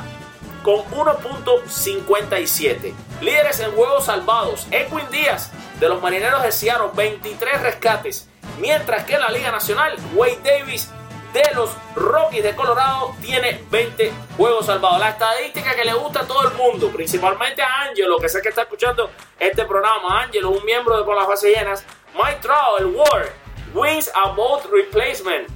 con 0.63 0.79
1.57. 0.91 2.95
Líderes 3.21 3.61
en 3.61 3.73
juegos 3.73 4.07
salvados, 4.07 4.67
Edwin 4.71 5.09
Díaz 5.11 5.51
de 5.79 5.89
los 5.89 6.01
Marineros 6.01 6.43
de 6.43 6.53
Seattle, 6.53 6.89
23 6.95 7.63
rescates, 7.63 8.29
mientras 8.59 9.05
que 9.05 9.15
en 9.15 9.21
la 9.21 9.31
Liga 9.31 9.51
Nacional, 9.51 9.97
Wade 10.15 10.41
Davis 10.43 10.91
de 11.33 11.43
los 11.55 11.71
Rockies 11.95 12.43
de 12.43 12.55
Colorado 12.55 13.15
tiene 13.21 13.65
20 13.71 14.13
juegos 14.37 14.67
salvados. 14.67 14.99
La 14.99 15.11
estadística 15.11 15.75
que 15.75 15.85
le 15.85 15.95
gusta 15.95 16.21
a 16.21 16.27
todo 16.27 16.49
el 16.49 16.55
mundo, 16.55 16.91
principalmente 16.91 17.63
a 17.63 17.83
Angelo, 17.83 18.19
que 18.19 18.29
sé 18.29 18.43
que 18.43 18.49
está 18.49 18.63
escuchando 18.63 19.11
este 19.39 19.65
programa. 19.65 20.23
Angelo, 20.23 20.51
un 20.51 20.65
miembro 20.65 20.99
de 20.99 21.05
Con 21.05 21.17
las 21.17 21.27
Bases 21.27 21.57
Llenas. 21.57 21.85
Mike 22.15 22.39
Trout, 22.43 22.81
el 22.81 22.87
War, 22.87 23.33
wins 23.75 24.11
about 24.15 24.65
replacement. 24.73 25.49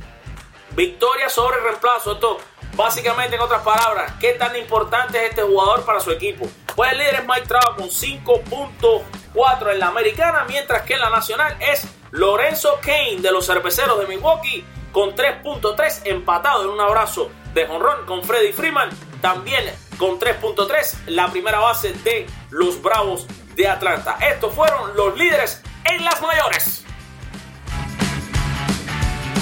Victoria 0.71 1.29
sobre 1.29 1.61
reemplazo. 1.61 2.13
Esto, 2.13 2.39
básicamente, 2.75 3.37
en 3.37 3.43
otras 3.43 3.63
palabras, 3.63 4.13
¿qué 4.21 4.33
tan 4.35 4.55
importante 4.57 5.19
es 5.19 5.31
este 5.31 5.43
jugador 5.43 5.85
para 5.85 6.01
su 6.01 6.11
equipo? 6.11 6.47
Pues 6.77 6.93
el 6.93 6.99
líder 6.99 7.15
es 7.17 7.27
Mike 7.27 7.47
Trout 7.47 7.77
con 7.77 7.89
5.4 7.89 9.73
en 9.73 9.79
la 9.79 9.87
americana, 9.89 10.45
mientras 10.49 10.83
que 10.83 10.95
en 10.95 11.01
la 11.01 11.11
nacional 11.11 11.57
es 11.61 11.87
Lorenzo 12.11 12.79
Kane 12.81 13.17
de 13.19 13.33
los 13.33 13.47
cerveceros 13.47 13.99
de 13.99 14.07
Milwaukee 14.07 14.65
con 14.95 15.17
3.3 15.17 16.03
empatado 16.05 16.63
en 16.63 16.71
un 16.71 16.81
abrazo 16.81 17.29
de 17.53 17.67
jonrón 17.67 18.07
con 18.07 18.23
Freddy 18.23 18.53
Freeman. 18.53 18.89
También 19.21 19.65
con 19.99 20.21
3.3 20.21 21.07
la 21.07 21.29
primera 21.31 21.59
base 21.59 21.93
de 22.05 22.27
los 22.51 22.81
Bravos 22.81 23.27
de 23.57 23.67
Atlanta. 23.69 24.17
Estos 24.21 24.55
fueron 24.55 24.97
los 24.97 25.19
líderes 25.19 25.61
en 25.85 26.05
las 26.05 26.23
mayores. 26.23 26.85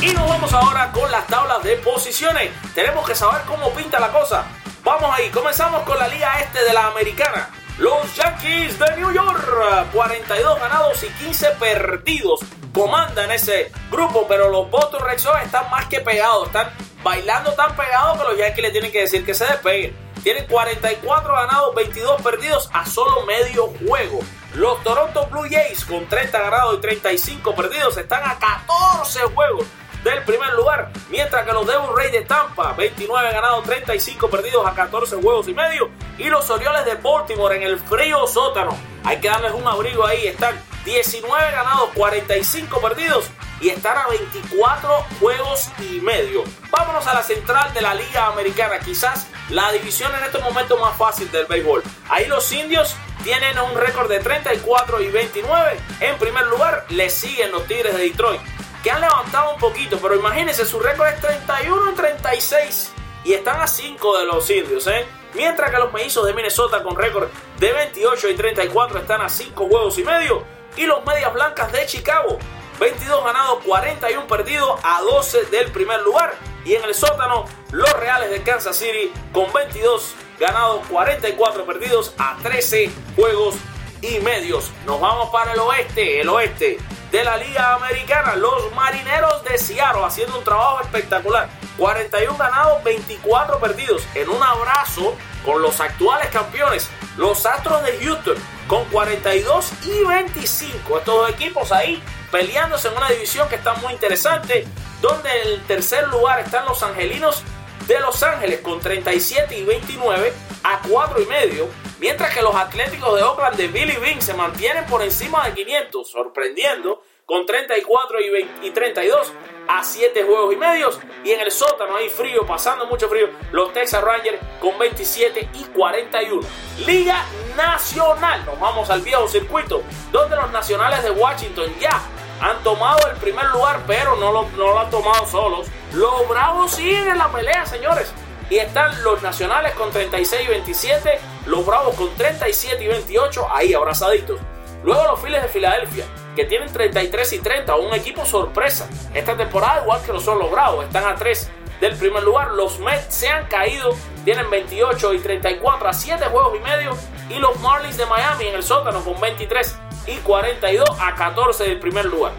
Y 0.00 0.12
nos 0.14 0.26
vamos 0.26 0.52
ahora 0.54 0.90
con 0.90 1.10
las 1.10 1.26
tablas 1.26 1.62
de 1.62 1.76
posiciones. 1.76 2.50
Tenemos 2.74 3.06
que 3.06 3.14
saber 3.14 3.42
cómo 3.46 3.70
pinta 3.72 4.00
la 4.00 4.10
cosa. 4.10 4.46
Vamos 4.82 5.14
ahí, 5.14 5.28
comenzamos 5.28 5.82
con 5.82 5.98
la 5.98 6.08
liga 6.08 6.40
este 6.40 6.64
de 6.64 6.72
la 6.72 6.86
americana. 6.86 7.50
Los 7.78 8.14
Yankees 8.16 8.78
de 8.78 8.96
New 8.96 9.12
York, 9.12 9.88
42 9.92 10.60
ganados 10.60 11.02
y 11.02 11.06
15 11.24 11.46
perdidos 11.58 12.40
comandan 12.74 13.30
ese 13.32 13.72
grupo, 13.90 14.26
pero 14.28 14.50
los 14.50 14.70
Boston 14.70 15.02
Red 15.06 15.18
Sox 15.18 15.42
están 15.42 15.70
más 15.70 15.86
que 15.86 16.00
pegados, 16.00 16.46
están 16.46 16.70
bailando 17.02 17.52
tan 17.54 17.74
pegados 17.74 18.18
que 18.18 18.24
los 18.24 18.38
Yankees 18.38 18.62
le 18.62 18.70
tienen 18.70 18.92
que 18.92 19.00
decir 19.00 19.24
que 19.24 19.34
se 19.34 19.46
despeguen. 19.46 19.96
Tienen 20.22 20.46
44 20.46 21.34
ganados, 21.34 21.74
22 21.74 22.22
perdidos 22.22 22.70
a 22.72 22.86
solo 22.86 23.26
medio 23.26 23.68
juego. 23.86 24.20
Los 24.54 24.82
Toronto 24.84 25.26
Blue 25.26 25.48
Jays 25.50 25.84
con 25.84 26.06
30 26.06 26.38
ganados 26.38 26.76
y 26.76 26.80
35 26.82 27.54
perdidos 27.54 27.96
están 27.96 28.22
a 28.22 28.38
14 28.38 29.20
juegos 29.34 29.66
del 30.04 30.22
primer 30.24 30.52
lugar, 30.54 30.90
mientras 31.10 31.44
que 31.46 31.52
los 31.52 31.66
Devil 31.66 31.88
Rays 31.94 32.12
de 32.12 32.22
Tampa, 32.22 32.72
29 32.72 33.32
ganados, 33.32 33.64
35 33.64 34.28
perdidos 34.28 34.66
a 34.66 34.74
14 34.74 35.16
juegos 35.16 35.48
y 35.48 35.54
medio, 35.54 35.90
y 36.18 36.24
los 36.24 36.48
Orioles 36.50 36.84
de 36.84 36.94
Baltimore 36.96 37.56
en 37.56 37.62
el 37.62 37.78
frío 37.78 38.26
sótano. 38.26 38.76
Hay 39.04 39.20
que 39.20 39.28
darles 39.28 39.52
un 39.52 39.66
abrigo 39.66 40.06
ahí, 40.06 40.26
están 40.26 40.60
19 40.84 41.52
ganados, 41.52 41.90
45 41.94 42.80
perdidos 42.80 43.30
y 43.60 43.68
están 43.68 43.96
a 43.96 44.08
24 44.08 45.06
juegos 45.20 45.68
y 45.78 46.00
medio. 46.00 46.42
Vámonos 46.70 47.06
a 47.06 47.14
la 47.14 47.22
central 47.22 47.72
de 47.72 47.80
la 47.80 47.94
Liga 47.94 48.26
Americana, 48.26 48.80
quizás 48.80 49.28
la 49.50 49.70
división 49.70 50.12
en 50.16 50.24
estos 50.24 50.42
momentos 50.42 50.80
más 50.80 50.96
fácil 50.96 51.30
del 51.30 51.46
béisbol. 51.46 51.82
Ahí 52.08 52.26
los 52.26 52.50
indios 52.52 52.96
tienen 53.22 53.56
un 53.60 53.76
récord 53.76 54.10
de 54.10 54.18
34 54.18 55.00
y 55.00 55.10
29. 55.10 55.80
En 56.00 56.18
primer 56.18 56.46
lugar, 56.46 56.84
le 56.88 57.08
siguen 57.08 57.52
los 57.52 57.64
Tigres 57.66 57.96
de 57.96 58.02
Detroit, 58.02 58.40
que 58.82 58.90
han 58.90 59.00
levantado 59.00 59.54
un 59.54 59.60
poquito, 59.60 59.98
pero 60.00 60.16
imagínense, 60.16 60.66
su 60.66 60.80
récord 60.80 61.08
es 61.08 61.20
31 61.20 61.92
y 61.92 61.94
36 61.94 62.92
y 63.24 63.32
están 63.34 63.60
a 63.60 63.66
5 63.66 64.18
de 64.18 64.26
los 64.26 64.50
indios, 64.50 64.86
¿eh? 64.88 65.06
Mientras 65.34 65.70
que 65.70 65.78
los 65.78 65.92
mellizos 65.92 66.26
de 66.26 66.34
Minnesota 66.34 66.82
con 66.82 66.96
récord 66.96 67.28
de 67.58 67.72
28 67.72 68.30
y 68.30 68.34
34 68.34 68.98
están 68.98 69.22
a 69.22 69.28
5 69.28 69.68
juegos 69.68 69.98
y 69.98 70.04
medio 70.04 70.44
y 70.76 70.84
los 70.84 71.04
Medias 71.04 71.32
Blancas 71.32 71.72
de 71.72 71.86
Chicago. 71.86 72.38
22 72.80 73.24
ganados, 73.24 73.60
41 73.64 74.26
perdidos 74.26 74.80
a 74.82 75.00
12 75.02 75.44
del 75.44 75.70
primer 75.70 76.02
lugar. 76.02 76.34
Y 76.64 76.74
en 76.74 76.84
el 76.84 76.94
sótano, 76.94 77.44
los 77.70 77.92
Reales 77.94 78.30
de 78.30 78.42
Kansas 78.42 78.76
City 78.76 79.12
con 79.32 79.52
22 79.52 80.14
ganados, 80.40 80.84
44 80.88 81.64
perdidos 81.64 82.14
a 82.18 82.36
13 82.42 82.90
juegos 83.14 83.54
y 84.00 84.18
medios. 84.20 84.70
Nos 84.84 85.00
vamos 85.00 85.30
para 85.30 85.52
el 85.52 85.60
oeste, 85.60 86.20
el 86.20 86.28
oeste 86.28 86.78
de 87.12 87.22
la 87.22 87.36
Liga 87.36 87.74
Americana. 87.74 88.34
Los 88.34 88.72
Marineros 88.74 89.44
de 89.44 89.58
Seattle 89.58 90.02
haciendo 90.04 90.38
un 90.38 90.44
trabajo 90.44 90.80
espectacular. 90.80 91.48
41 91.76 92.36
ganados, 92.36 92.82
24 92.82 93.60
perdidos. 93.60 94.02
En 94.14 94.28
un 94.30 94.42
abrazo 94.42 95.14
con 95.44 95.60
los 95.62 95.80
actuales 95.80 96.28
campeones, 96.30 96.88
los 97.16 97.44
Astros 97.44 97.82
de 97.84 97.98
Houston 98.04 98.36
con 98.66 98.84
42 98.86 99.72
y 99.84 100.04
25. 100.04 100.98
Estos 100.98 101.14
dos 101.14 101.30
equipos 101.30 101.70
ahí 101.70 102.02
peleándose 102.30 102.88
en 102.88 102.96
una 102.96 103.10
división 103.10 103.48
que 103.48 103.56
está 103.56 103.74
muy 103.74 103.92
interesante, 103.92 104.66
donde 105.02 105.30
en 105.42 105.48
el 105.48 105.62
tercer 105.64 106.08
lugar 106.08 106.40
están 106.40 106.64
los 106.64 106.82
Angelinos 106.82 107.42
de 107.86 108.00
Los 108.00 108.22
Ángeles 108.22 108.60
con 108.60 108.80
37 108.80 109.58
y 109.58 109.64
29 109.64 110.32
a 110.62 110.80
4 110.88 111.20
y 111.20 111.26
medio, 111.26 111.68
mientras 112.02 112.34
que 112.34 112.42
los 112.42 112.54
Atléticos 112.54 113.14
de 113.16 113.22
Oakland 113.22 113.56
de 113.56 113.68
Billy 113.68 113.96
Bean 113.96 114.20
se 114.20 114.34
mantienen 114.34 114.84
por 114.86 115.02
encima 115.02 115.46
de 115.46 115.54
500, 115.54 116.10
sorprendiendo 116.10 117.00
con 117.24 117.46
34 117.46 118.18
y, 118.64 118.70
32 118.70 119.32
a 119.68 119.84
7 119.84 120.24
juegos 120.24 120.52
y 120.52 120.56
medios. 120.56 120.98
Y 121.24 121.30
en 121.30 121.40
el 121.40 121.52
sótano 121.52 121.96
hay 121.96 122.08
frío, 122.08 122.44
pasando 122.44 122.86
mucho 122.86 123.08
frío, 123.08 123.28
los 123.52 123.72
Texas 123.72 124.02
Rangers 124.02 124.38
con 124.60 124.76
27 124.78 125.48
y 125.54 125.64
41. 125.66 126.46
Liga 126.84 127.24
Nacional, 127.56 128.44
nos 128.46 128.58
vamos 128.58 128.90
al 128.90 129.00
viejo 129.02 129.28
circuito, 129.28 129.82
donde 130.10 130.34
los 130.34 130.50
nacionales 130.50 131.04
de 131.04 131.10
Washington 131.12 131.72
ya 131.78 132.02
han 132.40 132.60
tomado 132.64 133.08
el 133.08 133.16
primer 133.18 133.46
lugar, 133.50 133.80
pero 133.86 134.16
no 134.16 134.32
lo, 134.32 134.48
no 134.56 134.72
lo 134.72 134.80
han 134.80 134.90
tomado 134.90 135.24
solos. 135.26 135.68
Los 135.92 136.28
Bravos 136.28 136.72
siguen 136.72 137.06
en 137.06 137.18
la 137.18 137.30
pelea, 137.30 137.64
señores. 137.64 138.12
Y 138.52 138.58
están 138.58 139.02
los 139.02 139.22
Nacionales 139.22 139.72
con 139.72 139.90
36 139.90 140.42
y 140.44 140.46
27, 140.46 141.18
los 141.46 141.64
Bravos 141.64 141.94
con 141.94 142.14
37 142.14 142.84
y 142.84 142.86
28, 142.86 143.46
ahí 143.50 143.72
abrazaditos. 143.72 144.38
Luego 144.84 145.02
los 145.04 145.20
Phillies 145.20 145.40
de 145.40 145.48
Filadelfia, 145.48 146.04
que 146.36 146.44
tienen 146.44 146.70
33 146.70 147.32
y 147.32 147.38
30, 147.38 147.74
un 147.76 147.94
equipo 147.94 148.26
sorpresa. 148.26 148.90
Esta 149.14 149.38
temporada, 149.38 149.80
igual 149.80 150.02
que 150.04 150.12
lo 150.12 150.20
son 150.20 150.38
los 150.38 150.50
Bravos, 150.50 150.84
están 150.84 151.06
a 151.06 151.14
3 151.14 151.50
del 151.80 151.96
primer 151.96 152.22
lugar. 152.24 152.50
Los 152.50 152.78
Mets 152.78 153.14
se 153.14 153.30
han 153.30 153.46
caído, 153.46 153.96
tienen 154.26 154.50
28 154.50 155.14
y 155.14 155.18
34 155.20 155.88
a 155.88 155.92
7 155.94 156.22
juegos 156.26 156.52
y 156.54 156.62
medio. 156.62 156.94
Y 157.30 157.38
los 157.38 157.58
Marlins 157.60 157.96
de 157.96 158.04
Miami 158.04 158.48
en 158.48 158.56
el 158.56 158.62
sótano 158.62 159.02
con 159.02 159.18
23 159.18 159.78
y 160.08 160.16
42 160.16 160.90
a 161.00 161.14
14 161.14 161.64
del 161.64 161.80
primer 161.80 162.04
lugar. 162.04 162.32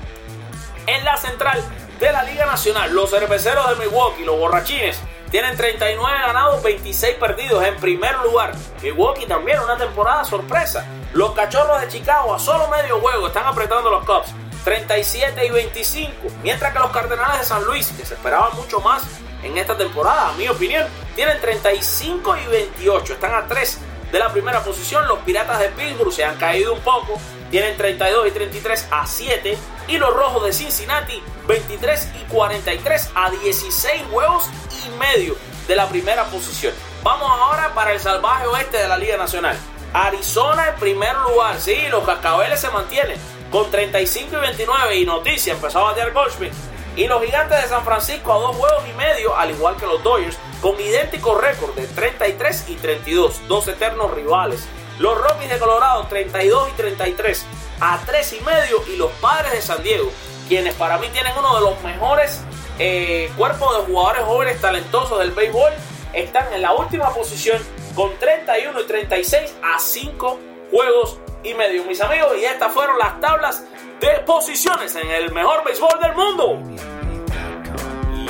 En 0.86 1.04
la 1.06 1.17
central 1.17 1.60
de 1.99 2.12
la 2.12 2.21
Liga 2.21 2.45
Nacional, 2.45 2.93
los 2.93 3.10
cerveceros 3.10 3.67
de 3.69 3.84
Milwaukee, 3.84 4.23
los 4.26 4.38
borrachines, 4.38 5.02
tienen 5.34 5.58
39 5.58 6.19
ganados, 6.28 6.62
26 6.62 7.15
perdidos 7.15 7.65
en 7.65 7.76
primer 7.78 8.15
lugar. 8.19 8.54
Milwaukee 8.84 9.26
también 9.26 9.60
una 9.62 9.76
temporada 9.76 10.24
sorpresa. 10.24 10.86
Los 11.13 11.32
cachorros 11.32 11.82
de 11.82 11.88
Chicago 11.88 12.36
a 12.36 12.38
solo 12.38 12.67
medio 12.67 13.00
juego 13.00 13.26
están 13.26 13.48
apretando 13.48 13.89
los 13.89 14.06
Cubs. 14.06 14.32
37 14.63 15.43
y 15.43 15.50
25. 15.50 16.13
Mientras 16.43 16.72
que 16.72 16.78
los 16.78 16.91
Cardenales 16.91 17.39
de 17.39 17.46
San 17.46 17.63
Luis, 17.63 17.88
que 17.98 18.06
se 18.06 18.13
esperaban 18.13 18.56
mucho 18.56 18.80
más 18.82 19.06
en 19.41 19.58
esta 19.58 19.76
temporada, 19.76 20.30
a 20.30 20.34
mi 20.34 20.48
opinión, 20.50 20.86
tienen 21.15 21.41
35 21.41 22.38
y 22.38 22.46
28. 22.52 23.13
Están 23.13 23.34
a 23.34 23.48
3 23.48 23.80
de 24.12 24.19
la 24.19 24.32
primera 24.32 24.63
posición. 24.63 25.08
Los 25.08 25.17
Piratas 25.22 25.58
de 25.58 25.69
Pittsburgh 25.69 26.13
se 26.13 26.24
han 26.24 26.38
caído 26.38 26.76
un 26.76 26.82
poco. 26.82 27.19
Tienen 27.50 27.76
32 27.76 28.28
y 28.28 28.32
33 28.32 28.88
a 28.91 29.08
7. 29.08 29.58
Y 29.88 29.98
los 29.98 30.13
Rojos 30.13 30.46
de 30.46 30.54
Cincinnati 30.54 31.24
23 31.48 32.08
y 32.22 32.32
43 32.32 33.10
a 33.15 33.32
16 33.32 34.04
juegos 34.12 34.50
y 34.86 34.89
medio 34.98 35.36
de 35.67 35.76
la 35.76 35.88
primera 35.88 36.26
posición. 36.26 36.74
Vamos 37.04 37.30
ahora 37.30 37.74
para 37.74 37.93
el 37.93 38.00
salvaje 38.00 38.48
oeste 38.48 38.78
de 38.78 38.88
la 38.88 38.98
Liga 38.98 39.17
Nacional. 39.17 39.58
Arizona 39.93 40.69
en 40.69 40.76
primer 40.76 41.15
lugar. 41.17 41.60
Sí, 41.60 41.88
los 41.89 42.04
cascabeles 42.04 42.60
se 42.60 42.69
mantienen 42.69 43.17
con 43.52 43.69
35 43.69 44.38
y 44.38 44.39
29. 44.39 44.96
Y 44.96 45.06
noticia, 45.06 45.54
empezó 45.54 45.80
a 45.80 45.91
batear 45.91 46.12
Goldschmidt. 46.12 46.54
Y 46.96 47.08
los 47.08 47.24
gigantes 47.24 47.62
de 47.62 47.67
San 47.67 47.84
Francisco 47.84 48.34
a 48.34 48.38
dos 48.38 48.56
juegos 48.56 48.84
y 48.88 48.93
medio, 48.93 49.36
al 49.36 49.52
igual 49.52 49.76
que 49.78 49.88
los 49.88 50.04
Dodgers, 50.04 50.38
con 50.62 50.80
idéntico 50.80 51.36
récord 51.36 51.74
de 51.76 51.88
33 51.88 52.65
y 52.69 52.76
32, 52.76 53.48
dos 53.48 53.67
eternos 53.67 54.12
rivales. 54.12 54.65
Los 55.00 55.17
Rockies 55.17 55.50
de 55.50 55.58
Colorado 55.58 56.06
32 56.08 56.69
y 56.69 56.72
33 56.74 57.46
a 57.80 58.00
3 58.06 58.34
y 58.34 58.41
medio 58.41 58.84
y 58.88 58.96
los 58.98 59.12
Padres 59.13 59.54
de 59.54 59.62
San 59.62 59.82
Diego, 59.82 60.12
quienes 60.48 60.76
para 60.76 61.00
mí 61.00 61.08
tienen 61.10 61.34
uno 61.36 61.56
de 61.56 61.62
los 61.62 61.82
mejores 61.82 62.41
eh, 62.79 63.31
cuerpos 63.38 63.77
de 63.77 63.91
jugadores 63.91 64.23
jóvenes 64.23 64.62
talentosos 64.62 65.19
del 65.19 65.31
béisbol, 65.31 65.71
están 66.13 66.51
en 66.53 66.62
la 66.62 66.73
última 66.73 67.13
posición 67.13 67.62
con 67.95 68.17
31 68.19 68.79
y 68.81 68.83
36 68.86 69.55
a 69.63 69.79
5 69.79 70.39
juegos 70.71 71.19
y 71.43 71.53
medio, 71.53 71.83
mis 71.86 72.01
amigos. 72.01 72.38
Y 72.39 72.45
estas 72.45 72.73
fueron 72.73 72.97
las 72.97 73.19
tablas 73.19 73.63
de 73.99 74.19
posiciones 74.25 74.95
en 74.95 75.09
el 75.09 75.31
mejor 75.31 75.63
béisbol 75.63 75.99
del 76.01 76.13
mundo. 76.13 76.59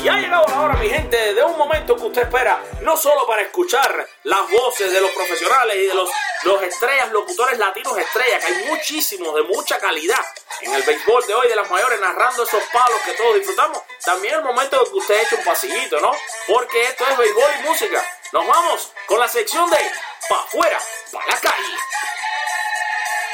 Y 0.04 0.08
ha 0.10 0.18
llegado 0.18 0.46
la 0.50 0.62
hora, 0.62 0.74
mi 0.76 0.90
gente, 0.90 1.34
de 1.34 1.44
un 1.44 1.58
momento 1.58 1.96
que 1.96 2.04
usted 2.04 2.24
espera, 2.24 2.62
no 2.82 2.98
solo 2.98 3.26
para 3.26 3.44
escuchar 3.44 4.06
las 4.24 4.42
voces 4.52 4.92
de 4.92 5.00
los 5.00 5.10
profesionales 5.12 5.76
y 5.78 5.86
de 5.88 5.94
los, 5.94 6.10
los 6.44 6.62
estrellas, 6.62 7.12
locutores 7.12 7.58
latinos 7.58 7.98
estrellas, 7.98 8.44
que 8.44 8.54
hay 8.54 8.66
muchísimos 8.66 9.34
de 9.36 9.44
mucha 9.44 9.80
calidad 9.80 10.26
en 10.62 10.74
el 10.74 10.84
béisbol 10.84 11.26
de 11.28 11.34
hoy 11.34 11.48
de 11.48 11.56
las 11.56 11.70
mayores, 11.70 12.00
narrando 12.00 12.44
esos 12.44 12.64
palos 12.72 13.00
que 13.06 13.14
todos 13.14 13.36
disfrutamos. 13.36 13.82
También 14.04 14.36
el 14.36 14.44
momento 14.44 14.78
de 14.78 14.92
que 14.92 14.98
usted 14.98 15.22
eche 15.22 15.36
un 15.36 15.44
pasillito, 15.44 16.00
¿no? 16.00 16.12
Porque 16.48 16.84
esto 16.84 17.06
es 17.08 17.18
béisbol 17.18 17.52
y 17.60 17.64
música. 17.64 18.06
Nos 18.32 18.48
vamos 18.48 18.92
con 19.08 19.20
la 19.20 19.28
sección 19.28 19.70
de 19.70 19.78
Pa' 20.30 20.40
afuera, 20.40 20.80
pa' 21.12 21.26
la 21.28 21.38
calle. 21.38 21.78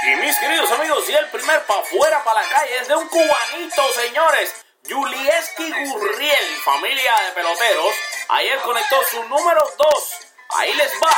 Y 0.04 0.16
mis 0.16 0.36
queridos 0.40 0.72
amigos, 0.72 1.08
y 1.08 1.14
el 1.14 1.30
primer 1.30 1.64
pa' 1.66 1.80
afuera, 1.80 2.24
pa' 2.24 2.34
la 2.34 2.50
calle 2.50 2.78
es 2.78 2.88
de 2.88 2.96
un 2.96 3.08
cubanito, 3.08 3.94
señores. 3.94 4.56
Julieski 4.90 5.72
Gurriel, 5.72 6.62
familia 6.64 7.14
de 7.26 7.32
peloteros, 7.34 7.94
ayer 8.30 8.60
conectó 8.62 9.04
su 9.12 9.24
número 9.26 9.62
2. 9.78 10.14
Ahí 10.50 10.74
les 10.74 10.92
va. 10.94 11.16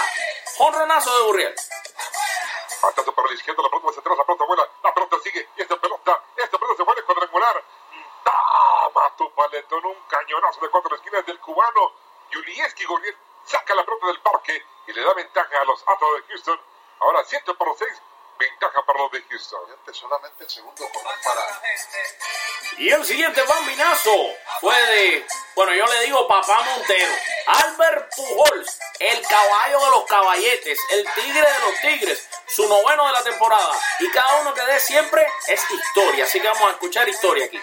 Honronazo 0.64 1.12
de 1.18 1.24
Gurriel. 1.24 1.56
Batazo 2.84 3.12
para 3.16 3.28
la 3.30 3.34
izquierda, 3.34 3.64
la 3.64 3.70
pelota 3.70 3.94
se 3.94 4.00
atrás, 4.00 4.16
la 4.16 4.24
pelota 4.24 4.46
vuela, 4.46 4.70
la 4.84 4.94
pelota 4.94 5.18
sigue, 5.24 5.50
y 5.58 5.62
esta 5.62 5.76
pelota, 5.76 6.24
esta 6.38 6.58
pelota 6.60 6.78
se 6.78 6.84
vuelve 6.84 7.04
cuadrangular. 7.04 7.64
Tama 8.24 9.16
tu 9.18 9.34
paletón, 9.34 9.84
un 9.88 9.98
cañonazo 10.08 10.62
de 10.62 10.70
cuatro 10.70 10.96
esquinas 10.96 11.26
del 11.26 11.40
cubano. 11.40 11.94
Julieski 12.32 12.86
Gurriel 12.86 13.18
saca 13.44 13.74
la 13.74 13.84
pelota 13.84 14.06
del 14.06 14.20
parque 14.20 14.64
y 14.86 14.94
le 14.94 15.04
da 15.04 15.14
ventaja 15.16 15.62
a 15.62 15.66
los 15.66 15.82
Astros 15.82 16.16
de 16.18 16.28
Houston. 16.28 16.62
Ahora 17.00 17.24
7 17.26 17.56
por 17.56 17.76
6, 17.76 18.02
ventaja 18.42 18.84
para 18.86 19.00
los 19.00 19.12
de 19.12 19.22
Houston. 19.30 19.62
Solamente 19.92 20.44
el 20.44 20.50
segundo 20.50 20.84
corner 20.94 21.16
para 21.24 21.42
Y 22.78 22.90
el 22.90 23.04
siguiente 23.06 23.42
bambinazo 23.44 24.12
fue 24.60 24.76
de, 24.76 25.26
bueno, 25.56 25.74
yo 25.74 25.86
le 25.86 26.06
digo 26.06 26.28
papá 26.28 26.62
Montero. 26.62 27.14
Albert 27.48 28.10
Pujols, 28.16 28.80
el 29.00 29.22
caballo 29.28 29.80
de 29.80 29.90
los 29.92 30.06
caballetes, 30.06 30.80
el 30.92 31.06
tigre 31.14 31.42
de 31.42 31.60
los 31.60 31.82
tigres, 31.82 32.30
su 32.48 32.68
noveno 32.68 33.06
de 33.08 33.14
la 33.14 33.24
temporada. 33.24 33.74
Y 34.00 34.10
cada 34.12 34.42
uno 34.42 34.54
que 34.54 34.62
dé 34.62 34.80
siempre 34.80 35.26
es 35.48 35.70
historia. 35.70 36.24
Así 36.24 36.40
que 36.40 36.48
vamos 36.48 36.68
a 36.68 36.72
escuchar 36.72 37.08
historia 37.10 37.46
aquí. 37.46 37.62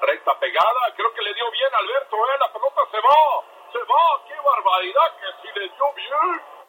Recta 0.00 0.38
pegada, 0.40 0.94
creo 0.96 1.12
que 1.12 1.22
le 1.22 1.34
dio 1.34 1.50
bien 1.50 1.74
Alberto, 1.74 2.16
¿eh? 2.16 2.38
la 2.40 2.52
pelota 2.52 2.80
se 2.90 2.96
va, 2.96 3.44
se 3.70 3.78
va, 3.78 4.24
qué 4.26 4.34
barbaridad 4.40 5.16
que 5.20 5.26
si 5.42 5.58
le 5.58 5.68
dio 5.68 5.92
bien. 5.94 6.59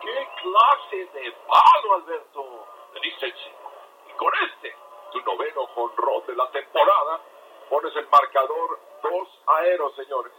¡Qué 0.00 0.28
clase 0.42 0.96
de 1.12 1.32
palo, 1.46 1.94
Alberto! 1.94 2.66
Le 2.94 3.00
diste 3.00 3.26
el 3.26 3.34
cinco. 3.34 3.72
Y 4.08 4.12
con 4.12 4.32
este, 4.46 4.76
tu 5.12 5.20
noveno 5.20 5.66
jonrón 5.66 6.26
de 6.26 6.36
la 6.36 6.50
temporada, 6.50 7.20
pones 7.68 7.94
el 7.96 8.08
marcador 8.08 8.78
2 9.02 9.42
a 9.46 9.60
0, 9.62 9.92
señores. 9.96 10.32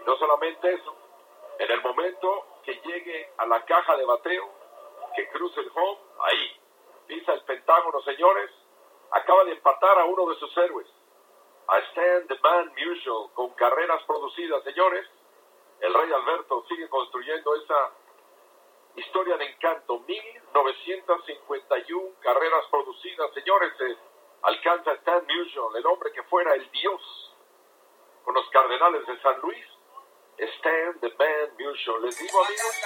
Y 0.00 0.04
no 0.04 0.16
solamente 0.16 0.72
eso, 0.72 0.94
en 1.58 1.70
el 1.70 1.82
momento 1.82 2.46
que 2.64 2.74
llegue 2.84 3.32
a 3.38 3.46
la 3.46 3.64
caja 3.64 3.96
de 3.96 4.04
bateo, 4.04 4.50
que 5.14 5.28
cruce 5.28 5.60
el 5.60 5.70
home, 5.74 6.00
ahí, 6.20 6.60
pisa 7.06 7.32
el 7.34 7.44
pentágono, 7.44 8.00
señores, 8.02 8.50
acaba 9.10 9.44
de 9.44 9.52
empatar 9.52 9.98
a 9.98 10.04
uno 10.04 10.26
de 10.26 10.36
sus 10.36 10.56
héroes, 10.56 10.88
a 11.68 11.78
Stan 11.78 12.26
the 12.26 12.38
Man 12.42 12.72
Musial, 12.74 13.30
con 13.34 13.50
carreras 13.54 14.02
producidas, 14.04 14.62
señores. 14.64 15.06
El 15.80 15.92
Rey 15.94 16.12
Alberto 16.12 16.64
sigue 16.68 16.88
construyendo 16.88 17.54
esa 17.56 17.90
historia 18.96 19.36
de 19.36 19.44
encanto. 19.46 20.00
1951 20.00 22.14
carreras 22.20 22.64
producidas, 22.70 23.32
señores. 23.34 23.72
eh, 23.80 23.96
alcanza 24.42 24.92
Stan 24.92 25.24
Musial, 25.26 25.76
el 25.76 25.86
hombre 25.86 26.12
que 26.12 26.22
fuera 26.24 26.54
el 26.54 26.70
dios 26.70 27.00
con 28.24 28.34
los 28.34 28.48
Cardenales 28.50 29.06
de 29.06 29.20
San 29.20 29.38
Luis. 29.40 29.64
Stan 30.38 30.98
the 31.00 31.08
Man 31.18 31.50
Musial. 31.58 32.02
Les 32.02 32.18
digo, 32.18 32.44
amigos, 32.44 32.76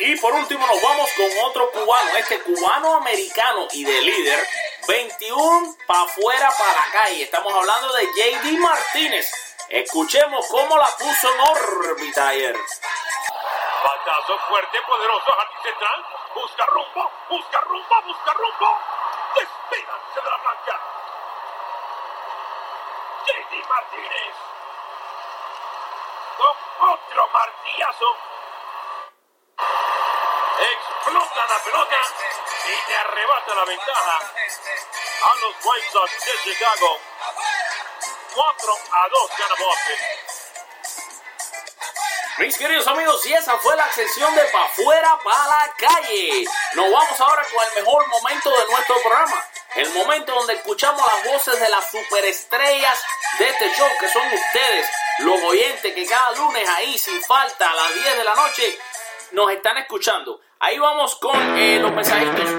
Y 0.00 0.16
por 0.16 0.32
último 0.32 0.66
nos 0.66 0.82
vamos 0.82 1.08
con 1.16 1.30
otro 1.44 1.70
cubano, 1.70 2.16
este 2.16 2.40
cubano 2.42 2.94
americano 2.94 3.68
y 3.72 3.84
de 3.84 4.00
líder, 4.02 4.38
21 4.88 5.76
para 5.86 6.02
afuera 6.02 6.50
para 6.58 6.72
la 6.72 6.86
calle. 6.92 7.22
Estamos 7.22 7.54
hablando 7.54 7.92
de 7.94 8.06
JD 8.06 8.58
Martínez. 8.58 9.30
Escuchemos 9.68 10.46
cómo 10.48 10.76
la 10.76 10.88
puso 10.98 11.32
en 11.34 11.40
órbita 11.40 12.28
ayer. 12.28 12.56
Batazo 13.84 14.38
fuerte, 14.48 14.80
poderoso, 14.80 15.30
jardín 15.36 15.58
central. 15.62 16.06
Busca 16.34 16.64
rumbo, 16.64 17.10
busca 17.28 17.60
rumbo, 17.60 18.02
busca 18.06 18.32
rumbo. 18.32 18.78
Despídanse 19.34 20.20
de 20.22 20.30
la 20.30 20.36
blanca. 20.38 20.80
JD 23.26 23.68
Martínez. 23.68 24.34
Con 26.38 26.88
otro 26.88 27.28
martillazo. 27.28 28.16
Explota 30.60 31.46
la 31.46 31.58
pelota 31.64 32.00
y 32.64 32.90
le 32.90 32.96
arrebata 32.96 33.54
la 33.54 33.64
ventaja 33.66 34.18
a 34.18 35.34
los 35.36 35.54
White 35.62 35.90
Sox 35.92 36.24
de 36.24 36.38
Chicago. 36.38 36.98
4 38.34 38.72
a 38.92 39.08
2 39.08 39.30
gana 39.36 39.54
Boston. 39.58 40.33
Mis 42.38 42.58
queridos 42.58 42.84
amigos, 42.88 43.24
y 43.26 43.32
esa 43.32 43.56
fue 43.58 43.76
la 43.76 43.88
sección 43.92 44.34
de 44.34 44.42
Pa' 44.46 44.66
Fuera 44.74 45.16
para 45.22 45.46
la 45.46 45.72
calle. 45.78 46.44
Nos 46.74 46.90
vamos 46.90 47.20
ahora 47.20 47.42
con 47.44 47.64
el 47.64 47.84
mejor 47.84 48.08
momento 48.08 48.50
de 48.50 48.72
nuestro 48.72 48.96
programa. 49.02 49.44
El 49.76 49.90
momento 49.90 50.34
donde 50.34 50.54
escuchamos 50.54 51.00
las 51.00 51.32
voces 51.32 51.60
de 51.60 51.68
las 51.68 51.88
superestrellas 51.92 53.04
de 53.38 53.48
este 53.48 53.70
show, 53.76 53.86
que 54.00 54.08
son 54.08 54.22
ustedes, 54.26 54.88
los 55.20 55.40
oyentes 55.44 55.94
que 55.94 56.06
cada 56.06 56.32
lunes 56.32 56.68
ahí, 56.70 56.98
sin 56.98 57.22
falta, 57.22 57.70
a 57.70 57.74
las 57.74 57.94
10 57.94 58.16
de 58.16 58.24
la 58.24 58.34
noche, 58.34 58.78
nos 59.30 59.52
están 59.52 59.78
escuchando. 59.78 60.40
Ahí 60.58 60.76
vamos 60.76 61.14
con 61.14 61.56
eh, 61.56 61.78
los 61.78 61.92
mensajitos. 61.92 62.50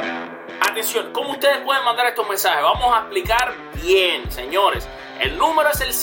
Atención, 0.62 1.12
¿cómo 1.12 1.32
ustedes 1.32 1.60
pueden 1.66 1.84
mandar 1.84 2.08
estos 2.08 2.26
mensajes? 2.30 2.64
Vamos 2.64 2.96
a 2.96 3.00
explicar 3.02 3.54
bien, 3.74 4.32
señores. 4.32 4.88
El 5.20 5.38
número 5.38 5.70
es 5.70 5.82
el 5.82 5.94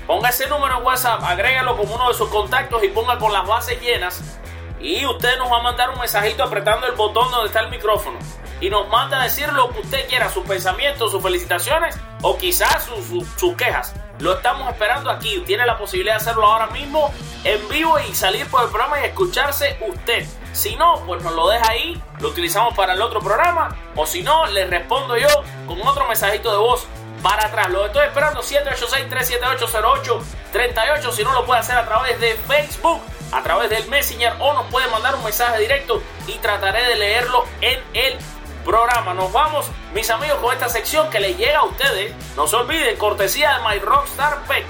ponga 0.08 0.30
ese 0.30 0.48
número 0.48 0.80
en 0.80 0.84
WhatsApp, 0.84 1.24
agrégalo 1.24 1.78
como 1.78 1.94
uno 1.96 2.10
de 2.10 2.16
sus 2.16 2.28
contactos 2.30 2.84
y 2.84 2.90
ponga 2.90 3.18
con 3.18 3.32
las 3.32 3.48
bases 3.48 3.80
llenas. 3.82 4.41
Y 4.82 5.06
usted 5.06 5.38
nos 5.38 5.52
va 5.52 5.58
a 5.58 5.62
mandar 5.62 5.92
un 5.92 6.00
mensajito 6.00 6.44
apretando 6.44 6.88
el 6.88 6.94
botón 6.94 7.30
donde 7.30 7.48
está 7.48 7.60
el 7.60 7.70
micrófono. 7.70 8.18
Y 8.60 8.70
nos 8.70 8.88
manda 8.90 9.20
a 9.20 9.24
decir 9.24 9.52
lo 9.54 9.72
que 9.72 9.82
usted 9.82 10.08
quiera, 10.08 10.30
sus 10.30 10.46
pensamientos, 10.46 11.12
sus 11.12 11.22
felicitaciones 11.22 12.00
o 12.22 12.38
quizás 12.38 12.90
sus, 13.38 13.56
quejas. 13.56 13.94
Lo 14.20 14.34
estamos 14.34 14.70
esperando 14.70 15.10
aquí. 15.10 15.44
Tiene 15.46 15.66
la 15.66 15.78
posibilidad 15.78 16.16
de 16.16 16.22
hacerlo 16.22 16.46
ahora 16.46 16.68
mismo 16.68 17.12
en 17.44 17.68
vivo 17.70 18.00
y 18.00 18.14
salir 18.14 18.48
por 18.48 18.64
el 18.64 18.70
programa 18.70 19.02
y 19.02 19.06
escucharse 19.06 19.78
usted. 19.88 20.28
Si 20.54 20.76
no, 20.76 21.02
pues 21.06 21.24
nos 21.24 21.34
lo 21.34 21.50
deja 21.50 21.72
ahí, 21.72 22.02
lo 22.20 22.30
utilizamos 22.30 22.76
para 22.76 22.94
el 22.94 23.02
otro 23.02 23.20
programa. 23.20 23.76
O 23.96 24.06
si 24.06 24.22
no, 24.22 24.46
le 24.48 24.66
respondo 24.66 25.18
yo 25.18 25.28
con 25.68 25.82
otro 25.88 26.08
mensajito 26.08 26.52
de 26.52 26.58
voz 26.58 26.86
para 27.22 27.46
atrás. 27.46 27.70
Lo 27.70 27.86
estoy 27.86 28.08
esperando 28.08 28.42
786-378-0838. 28.42 31.12
Si 31.12 31.24
no, 31.24 31.32
lo 31.34 31.46
puede 31.46 31.62
hacer 31.62 31.78
a 31.78 31.86
través 31.86 32.20
de 32.20 32.34
Facebook, 32.34 33.02
a 33.32 33.44
través 33.44 33.70
del 33.70 33.88
Messenger 33.88 34.34
o 34.40 34.54
nos 34.54 34.66
puede 34.68 34.88
mandar 34.88 35.16
un 35.16 35.24
mensaje 35.24 35.60
directo 35.60 36.02
y 36.28 36.34
trataré 36.40 36.86
de 36.88 36.96
leerlo 36.96 37.46
en 37.62 37.80
el 37.94 38.18
programa. 38.66 39.14
Nos 39.14 39.32
vamos, 39.32 39.68
mis 39.94 40.10
amigos, 40.10 40.40
con 40.40 40.54
esta 40.54 40.70
sección 40.70 41.10
que 41.10 41.20
les 41.20 41.38
llega 41.38 41.60
a 41.60 41.66
ustedes. 41.66 42.14
No 42.36 42.48
se 42.48 42.56
olviden, 42.56 42.98
cortesía 42.98 43.58
de 43.58 43.68
My 43.68 43.80
Rockstar 43.80 44.44
Pet. 44.44 44.66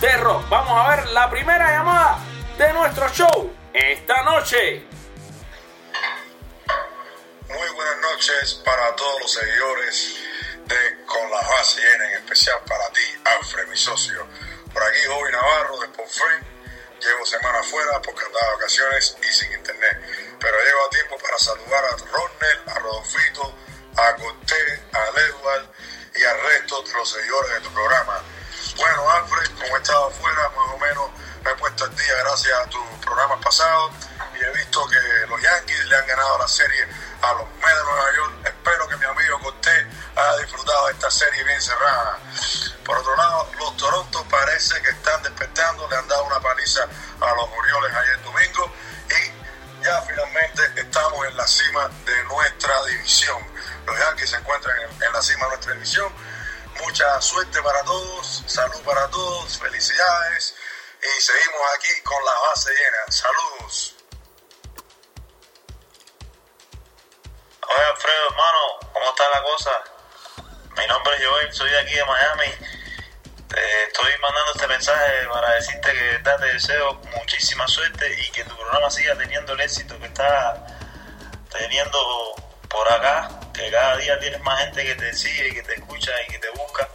de 0.00 0.16
rock. 0.18 0.48
Vamos 0.48 0.70
a 0.70 0.94
ver 0.94 1.08
la 1.08 1.28
primera 1.28 1.72
llamada 1.72 2.20
de 2.56 2.72
nuestro 2.74 3.08
show 3.08 3.52
esta 3.72 4.22
noche. 4.22 4.86
Muy 7.48 7.68
buenas 7.74 7.98
noches 8.02 8.54
para 8.64 8.94
todos 8.94 9.20
los 9.20 9.32
seguidores 9.32 10.16
de 10.66 11.04
Con 11.04 11.28
la 11.28 11.40
Base 11.40 11.80
en 11.80 12.14
especial 12.14 12.58
para 12.68 12.88
ti, 12.90 13.02
Alfred, 13.24 13.66
mi 13.66 13.76
socio. 13.76 14.24
Por 14.72 14.82
aquí, 14.82 14.98
Joey 15.06 15.32
Navarro 15.32 15.80
de 15.80 15.88
Friend. 15.88 16.46
Llevo 17.00 17.26
semana 17.26 17.58
afuera 17.58 18.00
porque 18.02 18.24
andaba 18.24 18.46
de 18.46 18.52
vacaciones 18.52 19.16
y 19.22 19.32
sin 19.32 19.52
internet. 19.52 20.00
Pero 20.38 20.56
llevo 20.64 20.86
a 20.86 20.90
tiempo 20.90 21.18
para 21.18 21.38
saludar 21.38 21.84
a 21.84 21.96
Ronel, 21.96 22.62
a 22.68 22.78
Rodolfito, 22.78 23.54
a 23.96 24.14
Cortés, 24.16 24.80
a 24.92 25.20
Edward 25.20 25.68
y 26.14 26.24
al 26.24 26.40
resto 26.42 26.82
de 26.82 26.92
los 26.94 27.10
seguidores 27.10 27.54
de 27.54 27.60
tu 27.60 27.70
programa. 27.74 28.22
Bueno, 28.76 29.10
Alfred, 29.10 29.50
como 29.60 29.76
he 29.76 29.80
estado 29.80 30.06
afuera, 30.08 30.48
más 30.50 30.74
o 30.74 30.78
menos 30.78 31.10
me 31.44 31.50
he 31.50 31.54
puesto 31.56 31.84
al 31.84 31.96
día 31.96 32.14
gracias 32.18 32.58
a 32.58 32.66
tus 32.66 32.86
programas 33.04 33.44
pasados 33.44 33.92
y 34.38 34.44
he 34.44 34.50
visto 34.52 34.86
que 34.88 35.26
los 35.28 35.42
Yankees 35.42 35.84
le 35.86 35.96
han 35.96 36.06
ganado 36.06 36.38
la 36.38 36.48
serie 36.48 36.86
a 37.20 37.32
los 37.34 37.48
Mets 37.56 37.76
de 37.76 37.84
Nueva 37.84 38.14
York. 38.14 38.32
Espero 38.44 38.88
que 38.88 38.96
mi 38.96 39.04
amigo 39.04 39.40
Cortés 39.40 39.86
haya 40.16 40.36
disfrutado 40.38 40.86
de 40.86 40.92
esta 40.92 41.10
serie 41.10 41.44
bien 41.44 41.60
cerrada. 41.60 42.18
Por 42.84 42.98
otro 42.98 43.16
lado, 43.16 43.48
los 43.58 43.76
Toronto 43.76 44.24
parece 44.28 44.80
que 44.82 44.90
están 44.90 45.22
despertando, 45.22 45.88
le 45.88 45.96
han 45.96 46.08
dado 46.08 46.24
una 46.24 46.40
paliza 46.40 46.82
a 47.20 47.34
los 47.34 47.48
Orioles 47.56 47.94
ayer 47.94 48.22
domingo 48.22 48.72
y 49.08 49.84
ya 49.84 50.00
finalmente 50.02 50.62
estamos 50.76 51.26
en 51.26 51.36
la 51.36 51.46
cima 51.46 51.88
de 52.04 52.24
nuestra 52.24 52.84
división. 52.84 53.38
Los 53.86 53.98
Yankees 53.98 54.30
se 54.30 54.36
encuentran 54.36 54.76
en, 54.80 55.12
la 55.12 55.22
cima 55.22 55.44
de 55.44 55.48
nuestra 55.50 55.72
división. 55.74 56.12
Mucha 56.80 57.20
suerte 57.20 57.62
para 57.62 57.82
todos, 57.84 58.42
salud 58.46 58.80
para 58.82 59.08
todos, 59.10 59.58
felicidades 59.58 60.54
y 61.02 61.20
seguimos 61.20 61.60
aquí 61.76 62.00
con 62.02 62.24
la 62.24 62.32
base 62.48 62.70
llena. 62.70 63.12
Saludos. 63.12 63.96
Hola 67.68 67.88
Alfredo, 67.88 68.26
hermano, 68.30 68.92
¿cómo 68.92 69.10
está 69.10 69.24
la 69.34 69.42
cosa? 69.42 69.81
Nombre 70.92 71.16
es 71.16 71.26
Joel, 71.26 71.52
soy 71.54 71.70
de 71.70 71.78
aquí 71.80 71.94
de 71.94 72.04
Miami. 72.04 72.52
Te 73.48 73.84
estoy 73.84 74.12
mandando 74.20 74.52
este 74.54 74.66
mensaje 74.66 75.26
para 75.32 75.54
decirte 75.54 75.90
que 75.90 76.18
te 76.18 76.52
deseo 76.52 77.00
muchísima 77.16 77.66
suerte 77.66 78.14
y 78.20 78.30
que 78.30 78.44
tu 78.44 78.54
programa 78.54 78.90
siga 78.90 79.16
teniendo 79.16 79.54
el 79.54 79.60
éxito 79.62 79.98
que 79.98 80.04
está 80.04 80.66
teniendo 81.50 82.34
por 82.68 82.92
acá, 82.92 83.30
que 83.54 83.70
cada 83.70 83.96
día 83.96 84.18
tienes 84.18 84.42
más 84.42 84.60
gente 84.60 84.84
que 84.84 84.94
te 84.96 85.14
sigue, 85.14 85.54
que 85.54 85.62
te 85.62 85.76
escucha 85.76 86.12
y 86.28 86.32
que 86.32 86.38
te 86.40 86.50
busca. 86.50 86.86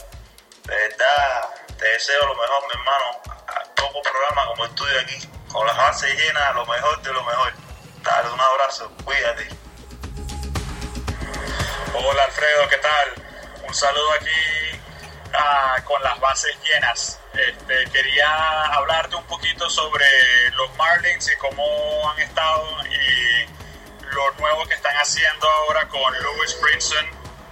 De 0.65 0.75
verdad, 0.75 1.49
te 1.79 1.85
deseo 1.85 2.23
lo 2.27 2.35
mejor, 2.35 2.67
mi 2.67 2.79
hermano. 2.79 3.21
Como 3.81 4.01
programa 4.03 4.45
como 4.45 4.65
estudio 4.65 4.99
aquí, 4.99 5.27
con 5.51 5.65
las 5.65 5.75
bases 5.75 6.15
llenas, 6.15 6.53
lo 6.53 6.67
mejor 6.67 7.01
de 7.01 7.13
lo 7.13 7.23
mejor. 7.23 7.51
Dale 8.03 8.29
un 8.29 8.39
abrazo, 8.39 8.91
cuídate. 9.03 9.47
Hola 11.95 12.25
Alfredo, 12.25 12.69
¿qué 12.69 12.77
tal? 12.77 13.26
Un 13.67 13.73
saludo 13.73 14.11
aquí 14.13 14.79
ah, 15.33 15.75
con 15.83 16.01
las 16.01 16.19
bases 16.19 16.55
llenas. 16.63 17.19
Este, 17.33 17.91
quería 17.91 18.63
hablarte 18.73 19.15
un 19.15 19.25
poquito 19.25 19.69
sobre 19.69 20.05
los 20.55 20.75
Marlins 20.75 21.29
y 21.31 21.35
cómo 21.37 22.09
han 22.09 22.19
estado 22.19 22.65
y 22.85 23.45
lo 24.13 24.31
nuevo 24.39 24.65
que 24.65 24.73
están 24.73 24.95
haciendo 24.95 25.47
ahora 25.47 25.87
con 25.89 26.13
Lewis 26.13 26.57
Brinson, 26.61 27.05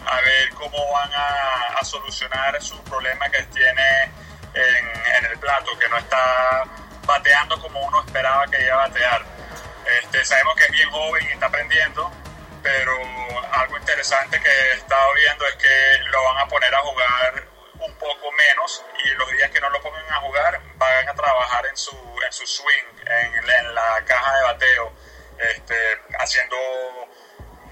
a 0.07 0.21
ver 0.21 0.49
cómo 0.55 0.91
van 0.93 1.11
a, 1.13 1.83
solucionar 1.83 2.59
su 2.63 2.81
problema 2.85 3.29
que 3.29 3.43
tiene 3.43 4.03
en, 4.55 5.25
el 5.25 5.37
plato, 5.37 5.77
que 5.77 5.87
no 5.87 5.97
está 5.97 6.63
bateando 7.05 7.61
como 7.61 7.79
uno 7.81 8.03
esperaba 8.03 8.47
que 8.47 8.59
iba 8.63 8.73
a 8.73 8.87
batear. 8.87 9.23
Este, 10.01 10.25
sabemos 10.25 10.55
que 10.55 10.63
es 10.63 10.71
bien 10.71 10.89
joven 10.89 11.23
y 11.27 11.33
está 11.33 11.45
aprendiendo, 11.45 12.11
pero 12.65 12.97
algo 13.51 13.77
interesante 13.77 14.41
que 14.41 14.49
he 14.49 14.73
estado 14.73 15.13
viendo 15.13 15.45
es 15.45 15.55
que 15.57 15.99
lo 16.09 16.23
van 16.23 16.37
a 16.39 16.47
poner 16.47 16.73
a 16.73 16.79
jugar 16.79 17.47
un 17.79 17.93
poco 17.93 18.31
menos 18.31 18.83
y 19.03 19.09
los 19.09 19.31
días 19.33 19.51
que 19.51 19.59
no 19.61 19.69
lo 19.69 19.79
pongan 19.83 20.11
a 20.11 20.19
jugar 20.21 20.59
van 20.73 21.07
a 21.07 21.13
trabajar 21.13 21.63
en 21.67 21.77
su, 21.77 21.95
en 22.25 22.33
su 22.33 22.47
swing, 22.47 22.85
en, 23.05 23.75
la 23.75 24.03
caja 24.05 24.35
de 24.37 24.43
bateo, 24.45 24.93
este, 25.37 25.75
haciendo 26.17 26.57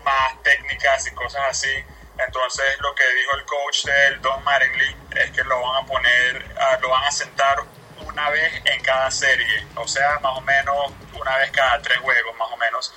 más 0.03 0.43
técnicas 0.43 1.07
y 1.07 1.11
cosas 1.15 1.41
así. 1.49 1.73
Entonces 2.19 2.79
lo 2.79 2.93
que 2.93 3.15
dijo 3.15 3.35
el 3.35 3.45
coach 3.45 3.85
del 3.85 4.21
Don 4.21 4.43
Mattingly 4.43 4.95
es 5.15 5.31
que 5.31 5.43
lo 5.43 5.59
van 5.59 5.83
a 5.83 5.87
poner, 5.87 6.55
lo 6.81 6.89
van 6.89 7.03
a 7.05 7.11
sentar 7.11 7.57
una 8.05 8.29
vez 8.29 8.61
en 8.65 8.83
cada 8.83 9.09
serie, 9.09 9.65
o 9.75 9.87
sea, 9.87 10.19
más 10.19 10.37
o 10.37 10.41
menos 10.41 10.91
una 11.13 11.37
vez 11.37 11.49
cada 11.49 11.81
tres 11.81 11.97
juegos, 11.97 12.37
más 12.37 12.51
o 12.51 12.57
menos 12.57 12.93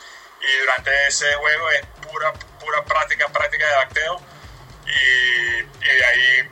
y 0.46 0.59
durante 0.61 1.06
ese 1.06 1.32
juego 1.35 1.70
es 1.70 1.87
pura, 2.09 2.32
pura 2.61 2.85
práctica, 2.85 3.28
práctica 3.28 3.66
de 3.66 3.74
bateo 3.76 4.20
y, 4.87 5.62
de 5.62 6.04
ahí 6.04 6.48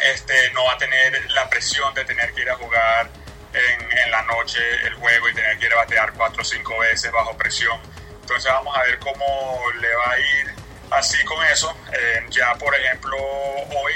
este, 0.00 0.50
no 0.52 0.64
va 0.64 0.72
a 0.72 0.78
tener 0.78 1.30
la 1.32 1.48
presión 1.48 1.92
de 1.94 2.04
tener 2.04 2.32
que 2.32 2.42
ir 2.42 2.50
a 2.50 2.56
jugar 2.56 3.10
en, 3.52 3.98
en, 3.98 4.10
la 4.10 4.22
noche 4.22 4.60
el 4.84 4.94
juego 4.94 5.28
y 5.28 5.34
tener 5.34 5.58
que 5.58 5.66
ir 5.66 5.72
a 5.72 5.76
batear 5.76 6.12
cuatro 6.14 6.42
o 6.42 6.44
cinco 6.44 6.78
veces 6.78 7.12
bajo 7.12 7.36
presión. 7.36 7.78
Entonces 8.20 8.50
vamos 8.50 8.76
a 8.76 8.82
ver 8.82 8.98
cómo 8.98 9.60
le 9.80 9.94
va 9.94 10.10
a 10.12 10.18
ir 10.18 10.54
así 10.90 11.22
con 11.24 11.44
eso. 11.46 11.76
Eh, 11.92 12.26
ya 12.30 12.54
por 12.54 12.74
ejemplo 12.74 13.16
hoy, 13.18 13.92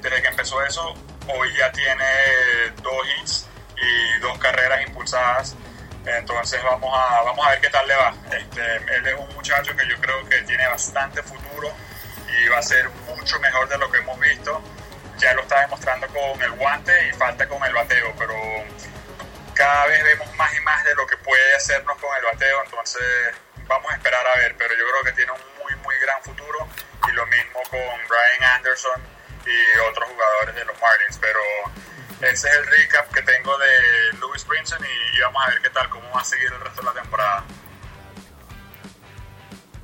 desde 0.00 0.22
que 0.22 0.28
empezó 0.28 0.62
eso, 0.62 0.94
hoy 1.28 1.52
ya 1.56 1.70
tiene 1.72 2.04
dos 2.82 3.06
hits 3.18 3.48
y 3.76 4.20
dos 4.20 4.38
carreras 4.38 4.86
impulsadas 4.86 5.56
entonces 6.06 6.62
vamos 6.62 6.92
a, 6.94 7.22
vamos 7.22 7.46
a 7.46 7.50
ver 7.50 7.60
qué 7.60 7.70
tal 7.70 7.86
le 7.86 7.94
va. 7.96 8.14
Este, 8.30 8.76
él 8.76 9.06
es 9.06 9.14
un 9.14 9.34
muchacho 9.34 9.74
que 9.76 9.88
yo 9.88 9.96
creo 10.00 10.28
que 10.28 10.42
tiene 10.42 10.66
bastante 10.68 11.22
futuro 11.22 11.72
y 12.28 12.48
va 12.48 12.58
a 12.58 12.62
ser 12.62 12.88
mucho 13.08 13.38
mejor 13.40 13.68
de 13.68 13.78
lo 13.78 13.90
que 13.90 13.98
hemos 13.98 14.18
visto. 14.20 14.62
ya 15.18 15.32
lo 15.34 15.42
está 15.42 15.60
demostrando 15.60 16.06
con 16.08 16.42
el 16.42 16.50
guante 16.52 17.08
y 17.08 17.12
falta 17.12 17.48
con 17.48 17.64
el 17.64 17.72
bateo, 17.72 18.14
pero 18.18 18.34
cada 19.54 19.86
vez 19.86 20.04
vemos 20.04 20.34
más 20.36 20.54
y 20.54 20.60
más 20.60 20.84
de 20.84 20.94
lo 20.94 21.06
que 21.06 21.16
puede 21.18 21.54
hacernos 21.56 21.96
con 21.98 22.14
el 22.16 22.24
bateo, 22.24 22.62
entonces 22.64 23.02
vamos 23.66 23.90
a 23.90 23.94
esperar 23.94 24.26
a 24.26 24.36
ver, 24.36 24.54
pero 24.58 24.74
yo 24.74 24.84
creo 24.84 25.02
que 25.04 25.12
tiene 25.12 25.32
un 25.32 25.40
muy, 25.62 25.74
muy 25.76 25.98
gran 25.98 26.22
futuro 26.22 26.68
y 27.08 27.12
lo 27.12 27.26
mismo 27.26 27.60
con 27.70 27.80
Brian 27.80 28.52
Anderson 28.56 29.02
y 29.46 29.78
otros 29.78 30.08
jugadores 30.10 30.54
de 30.54 30.64
los 30.66 30.80
Marlins, 30.80 31.18
pero 31.18 31.40
ese 32.20 32.48
es 32.48 32.54
el 32.54 32.66
recap 32.66 33.12
que 33.12 33.22
tengo 33.22 33.58
de 33.58 34.12
Louis 34.18 34.46
Brinson 34.46 34.78
y, 34.84 35.20
vamos 35.20 35.42
a 35.44 35.50
ver 35.50 35.60
qué 35.60 35.70
tal, 35.70 35.88
cómo 35.90 36.10
va 36.12 36.20
a 36.20 36.24
seguir 36.24 36.50
el 36.50 36.60
resto 36.60 36.80
de 36.80 36.86
la 36.86 36.94
temporada. 36.94 37.44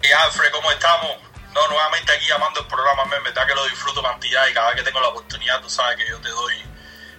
Y 0.03 0.13
Alfred, 0.13 0.51
¿cómo 0.51 0.71
estamos? 0.71 1.19
No, 1.53 1.69
nuevamente 1.69 2.13
aquí 2.13 2.27
llamando 2.27 2.61
el 2.61 2.67
programa, 2.67 3.05
me 3.05 3.21
verdad 3.21 3.47
que 3.47 3.55
lo 3.55 3.65
disfruto 3.67 4.03
cantidad 4.03 4.47
y 4.49 4.55
cada 4.55 4.69
vez 4.69 4.77
que 4.77 4.83
tengo 4.83 5.01
la 5.01 5.09
oportunidad, 5.09 5.61
tú 5.61 5.69
sabes 5.69 5.97
que 5.97 6.09
yo 6.09 6.19
te 6.21 6.31
doy, 6.31 6.57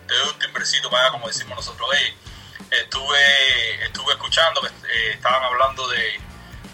te 0.07 0.15
doy 0.15 0.29
un 0.29 0.39
timbrecito 0.39 0.89
para 0.89 1.03
allá, 1.03 1.11
como 1.11 1.27
decimos 1.27 1.55
nosotros. 1.55 1.87
Hey, 1.93 2.17
estuve, 2.71 3.85
estuve 3.85 4.13
escuchando 4.13 4.61
que 4.61 4.67
eh, 4.67 5.11
estaban 5.13 5.43
hablando 5.43 5.87
de, 5.89 6.19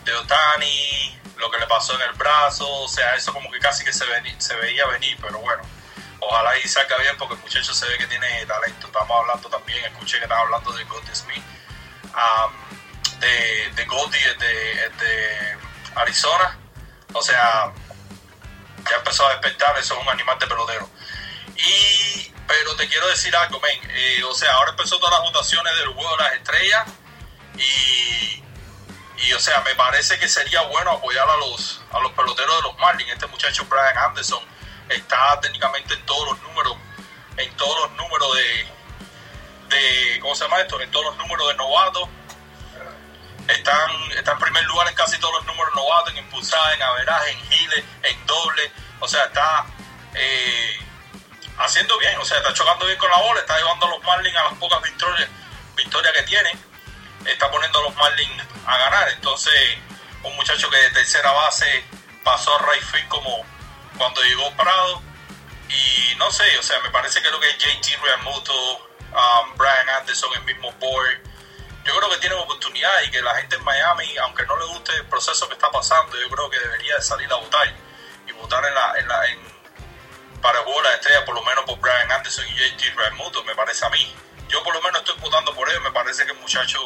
de 0.05 0.13
Otani, 0.13 1.19
lo 1.35 1.51
que 1.51 1.59
le 1.59 1.67
pasó 1.67 1.93
en 1.95 2.01
el 2.01 2.13
brazo, 2.13 2.69
o 2.69 2.87
sea, 2.87 3.15
eso 3.15 3.33
como 3.33 3.51
que 3.51 3.59
casi 3.59 3.83
que 3.83 3.91
se 3.91 4.05
veía 4.55 4.85
venir, 4.87 5.17
pero 5.21 5.39
bueno, 5.39 5.63
ojalá 6.19 6.57
y 6.57 6.67
salga 6.67 6.97
bien 6.97 7.17
porque 7.17 7.35
el 7.35 7.41
muchacho 7.41 7.73
se 7.73 7.87
ve 7.87 7.97
que 7.97 8.07
tiene 8.07 8.45
talento. 8.45 8.87
Estamos 8.87 9.19
hablando 9.19 9.49
también, 9.49 9.85
escuché 9.85 10.17
que 10.17 10.23
estaban 10.23 10.45
hablando 10.45 10.71
de 10.71 10.83
Goldie 10.85 11.15
Smith, 11.15 11.43
de, 13.19 13.71
de 13.75 13.85
Goldie 13.85 14.33
de, 14.35 14.89
de 14.89 15.57
Arizona, 15.95 16.57
o 17.13 17.21
sea, 17.21 17.71
ya 18.89 18.95
empezó 18.95 19.25
a 19.25 19.31
despertar, 19.31 19.77
eso 19.77 19.95
es 19.95 20.01
un 20.01 20.09
animal 20.09 20.37
de 20.39 20.47
pelotero. 20.47 20.89
Y, 21.55 22.31
pero 22.47 22.75
te 22.75 22.87
quiero 22.87 23.07
decir 23.07 23.35
algo, 23.35 23.59
men, 23.59 23.79
eh, 23.91 24.23
o 24.23 24.33
sea, 24.33 24.53
ahora 24.53 24.71
empezó 24.71 24.97
todas 24.99 25.19
las 25.19 25.31
votaciones 25.31 25.75
del 25.75 25.89
juego 25.89 26.15
de 26.17 26.23
las 26.23 26.33
estrellas 26.33 26.87
y 27.57 28.43
y 29.25 29.33
o 29.33 29.39
sea, 29.39 29.61
me 29.61 29.75
parece 29.75 30.17
que 30.17 30.27
sería 30.27 30.61
bueno 30.61 30.91
apoyar 30.91 31.27
a 31.29 31.37
los, 31.37 31.81
a 31.91 31.99
los 31.99 32.11
peloteros 32.13 32.55
de 32.55 32.61
los 32.61 32.77
Marlins. 32.77 33.11
Este 33.11 33.27
muchacho 33.27 33.65
Brian 33.65 33.97
Anderson 33.97 34.43
está 34.89 35.39
técnicamente 35.41 35.93
en 35.93 36.05
todos 36.05 36.29
los 36.29 36.41
números, 36.41 36.75
en 37.37 37.55
todos 37.57 37.79
los 37.81 37.91
números 37.97 38.35
de, 38.35 38.67
de 39.75 40.19
¿cómo 40.19 40.35
se 40.35 40.43
llama 40.43 40.59
esto? 40.59 40.79
En 40.81 40.91
todos 40.91 41.05
los 41.05 41.17
números 41.17 41.47
de 41.49 41.55
novatos. 41.55 42.09
Están, 43.47 43.89
está 44.11 44.33
en 44.33 44.39
primer 44.39 44.63
lugar 44.65 44.87
en 44.87 44.93
casi 44.93 45.17
todos 45.19 45.33
los 45.35 45.45
números 45.45 45.73
novatos, 45.73 46.11
en 46.11 46.19
impulsada, 46.19 46.73
en 46.75 46.83
averaje, 46.83 47.31
en 47.31 47.39
giles, 47.49 47.83
en 48.03 48.25
doble. 48.27 48.71
O 48.99 49.07
sea, 49.07 49.23
está 49.23 49.65
eh, 50.13 50.79
haciendo 51.57 51.97
bien, 51.97 52.15
o 52.19 52.25
sea, 52.25 52.37
está 52.37 52.53
chocando 52.53 52.85
bien 52.85 52.97
con 52.99 53.09
la 53.09 53.17
bola, 53.17 53.39
está 53.39 53.57
llevando 53.57 53.87
a 53.87 53.89
los 53.89 54.03
Marlins 54.03 54.37
a 54.37 54.43
las 54.43 54.53
pocas 54.53 54.81
victorias, 54.83 55.27
victorias 55.75 56.13
que 56.13 56.23
tienen 56.23 56.69
está 57.25 57.49
poniendo 57.51 57.79
a 57.79 57.83
los 57.83 57.95
Marlins 57.95 58.43
a 58.65 58.77
ganar. 58.77 59.09
Entonces, 59.09 59.53
un 60.23 60.35
muchacho 60.35 60.69
que 60.69 60.77
de 60.77 60.89
tercera 60.91 61.31
base 61.31 61.83
pasó 62.23 62.55
a 62.55 62.71
right 62.71 63.07
como 63.07 63.45
cuando 63.99 64.23
llegó 64.23 64.51
Prado. 64.55 65.03
Y 65.69 66.15
no 66.15 66.31
sé, 66.31 66.57
o 66.57 66.63
sea, 66.63 66.79
me 66.79 66.89
parece 66.89 67.21
que 67.21 67.29
lo 67.29 67.39
que 67.39 67.47
es 67.51 67.57
JT 67.59 68.01
Realmuto, 68.01 68.77
um, 68.77 69.55
Brian 69.55 69.87
Anderson, 69.89 70.31
el 70.33 70.43
mismo 70.43 70.71
Boyd, 70.79 71.19
yo 71.85 71.95
creo 71.95 72.09
que 72.09 72.17
tienen 72.17 72.39
oportunidad 72.39 73.01
y 73.05 73.11
que 73.11 73.21
la 73.21 73.35
gente 73.35 73.55
en 73.55 73.63
Miami, 73.63 74.17
aunque 74.17 74.45
no 74.47 74.57
le 74.57 74.65
guste 74.65 74.93
el 74.95 75.05
proceso 75.05 75.47
que 75.47 75.53
está 75.53 75.69
pasando, 75.69 76.19
yo 76.19 76.27
creo 76.29 76.49
que 76.49 76.59
debería 76.59 76.95
de 76.95 77.01
salir 77.03 77.31
a 77.31 77.35
votar 77.35 77.67
y 78.27 78.31
votar 78.31 78.65
en 78.65 78.73
la, 78.73 78.99
en 78.99 79.07
la 79.07 79.21
para 80.41 80.59
el 80.59 80.65
de 80.65 80.81
la 80.81 80.93
estrella, 80.95 81.25
por 81.25 81.35
lo 81.35 81.43
menos 81.43 81.65
por 81.65 81.79
Brian 81.79 82.11
Anderson 82.11 82.45
y 82.47 82.55
JT 82.55 82.95
Realmuto, 82.95 83.43
me 83.43 83.55
parece 83.55 83.85
a 83.85 83.89
mí. 83.89 84.15
Yo 84.47 84.63
por 84.63 84.73
lo 84.73 84.81
menos 84.81 85.01
estoy 85.01 85.19
votando 85.19 85.53
por 85.53 85.69
él, 85.69 85.79
me 85.81 85.91
parece 85.91 86.25
que 86.25 86.31
el 86.31 86.39
muchacho 86.39 86.79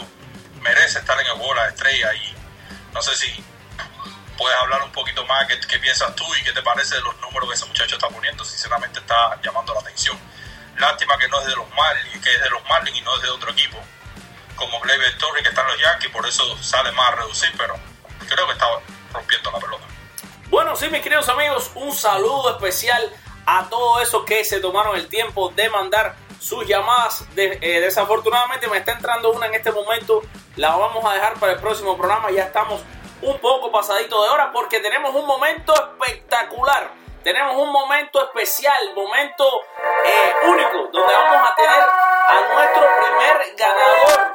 merece 0.61 0.99
estar 0.99 1.19
en 1.19 1.27
el 1.27 1.33
juego 1.33 1.53
de 1.53 1.59
la 1.61 1.67
estrella 1.69 2.13
y 2.15 2.35
no 2.93 3.01
sé 3.01 3.15
si 3.15 3.43
puedes 4.37 4.57
hablar 4.59 4.83
un 4.83 4.91
poquito 4.91 5.25
más 5.25 5.47
qué, 5.47 5.59
qué, 5.59 5.79
piensas 5.79 6.15
tú 6.15 6.23
y 6.39 6.43
qué 6.43 6.51
te 6.51 6.61
parece 6.61 6.95
de 6.95 7.01
los 7.01 7.19
números 7.19 7.49
que 7.49 7.55
ese 7.55 7.65
muchacho 7.65 7.95
está 7.95 8.09
poniendo, 8.09 8.43
sinceramente 8.43 8.99
está 8.99 9.39
llamando 9.41 9.73
la 9.73 9.79
atención. 9.81 10.17
Lástima 10.77 11.17
que 11.17 11.27
no 11.27 11.39
es 11.39 11.47
de 11.47 11.55
los 11.55 11.69
Marlins, 11.71 12.23
que 12.23 12.33
es 12.33 12.41
de 12.41 12.49
los 12.49 12.63
Marlins 12.65 12.97
y 12.97 13.01
no 13.01 13.15
es 13.15 13.21
de 13.21 13.29
otro 13.29 13.51
equipo, 13.51 13.77
como 14.55 14.79
Gleyber 14.79 15.17
Torres 15.17 15.43
que 15.43 15.49
está 15.49 15.61
en 15.61 15.67
los 15.67 15.79
Yankees, 15.79 16.11
por 16.11 16.25
eso 16.27 16.57
sale 16.63 16.91
más 16.91 17.13
a 17.13 17.15
reducir, 17.17 17.53
pero 17.57 17.75
creo 18.27 18.47
que 18.47 18.53
está 18.53 18.65
rompiendo 19.11 19.51
la 19.51 19.59
pelota. 19.59 19.83
Bueno, 20.49 20.75
sí, 20.75 20.87
mis 20.89 21.01
queridos 21.01 21.29
amigos, 21.29 21.71
un 21.75 21.95
saludo 21.95 22.51
especial 22.51 23.11
a 23.45 23.69
todos 23.69 24.01
esos 24.01 24.23
que 24.23 24.43
se 24.43 24.59
tomaron 24.59 24.95
el 24.95 25.07
tiempo 25.07 25.49
de 25.49 25.69
mandar 25.69 26.15
sus 26.39 26.67
llamadas. 26.67 27.25
Eh, 27.35 27.79
desafortunadamente 27.79 28.67
me 28.67 28.77
está 28.77 28.93
entrando 28.93 29.31
una 29.31 29.47
en 29.47 29.55
este 29.55 29.71
momento. 29.71 30.21
La 30.55 30.75
vamos 30.75 31.03
a 31.05 31.13
dejar 31.13 31.35
para 31.35 31.53
el 31.53 31.59
próximo 31.59 31.97
programa. 31.97 32.29
Ya 32.31 32.43
estamos 32.43 32.81
un 33.23 33.39
poco 33.39 33.71
pasadito 33.71 34.21
de 34.23 34.29
hora 34.29 34.51
porque 34.51 34.79
tenemos 34.79 35.13
un 35.15 35.25
momento 35.25 35.73
espectacular. 35.73 36.91
Tenemos 37.23 37.55
un 37.55 37.71
momento 37.71 38.21
especial, 38.21 38.93
momento 38.93 39.45
eh, 40.05 40.33
único, 40.45 40.89
donde 40.91 41.13
vamos 41.13 41.49
a 41.49 41.55
tener 41.55 41.71
a 41.71 42.53
nuestro 42.53 42.81
primer 43.01 43.55
ganador 43.55 44.33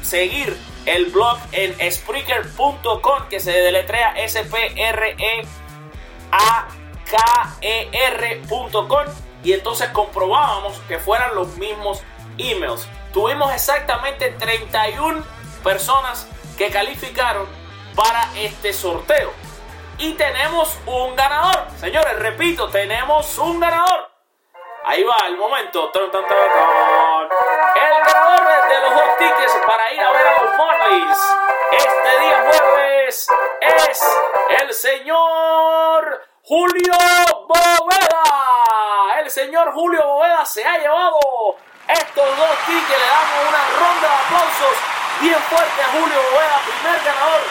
seguir 0.02 0.58
el 0.86 1.06
blog 1.08 1.38
en 1.52 1.92
Spreaker.com 1.92 3.28
que 3.30 3.40
se 3.40 3.52
deletrea 3.52 4.14
S 4.18 4.44
P 4.44 4.74
R 4.76 5.16
E 5.18 5.46
A 6.32 6.68
ker.com 7.60 9.06
y 9.44 9.54
entonces 9.54 9.90
comprobábamos 9.90 10.80
que 10.88 10.98
fueran 11.00 11.36
los 11.36 11.58
mismos 11.58 12.02
emails. 12.38 12.88
Tuvimos 13.14 13.52
exactamente 13.54 14.32
31 14.32 15.24
personas 15.64 16.28
que 16.58 16.70
calificaron 16.70 17.48
para 17.96 18.30
este 18.38 18.72
sorteo. 18.74 19.32
Y 20.02 20.14
tenemos 20.14 20.80
un 20.88 21.16
ganador. 21.16 21.68
Señores, 21.80 22.18
repito, 22.18 22.68
tenemos 22.70 23.38
un 23.38 23.60
ganador. 23.60 24.10
Ahí 24.84 25.04
va 25.04 25.16
el 25.28 25.38
momento. 25.38 25.92
El 25.94 26.12
ganador 26.12 26.32
de 28.68 28.82
los 28.82 28.96
dos 28.96 29.18
tickets 29.20 29.54
para 29.68 29.94
ir 29.94 30.02
a 30.02 30.12
ver 30.12 30.28
a 30.28 30.42
los 30.42 30.58
Marlins 30.58 31.20
este 31.72 32.20
día 32.20 32.44
jueves 32.50 33.28
es 33.60 34.18
el 34.62 34.74
señor 34.74 36.28
Julio 36.46 36.96
Boveda. 37.48 39.20
El 39.20 39.30
señor 39.30 39.72
Julio 39.72 40.02
Boveda 40.04 40.44
se 40.48 40.66
ha 40.66 40.80
llevado 40.80 41.20
estos 41.88 42.38
dos 42.38 42.58
tickets. 42.66 42.90
Le 42.90 43.06
damos 43.06 43.50
una 43.50 43.64
ronda 43.78 44.08
de 44.10 44.16
aplausos 44.16 44.78
bien 45.20 45.40
fuerte 45.42 45.80
a 45.80 45.88
Julio 45.92 46.20
Boveda, 46.32 46.60
primer 46.66 47.04
ganador 47.06 47.42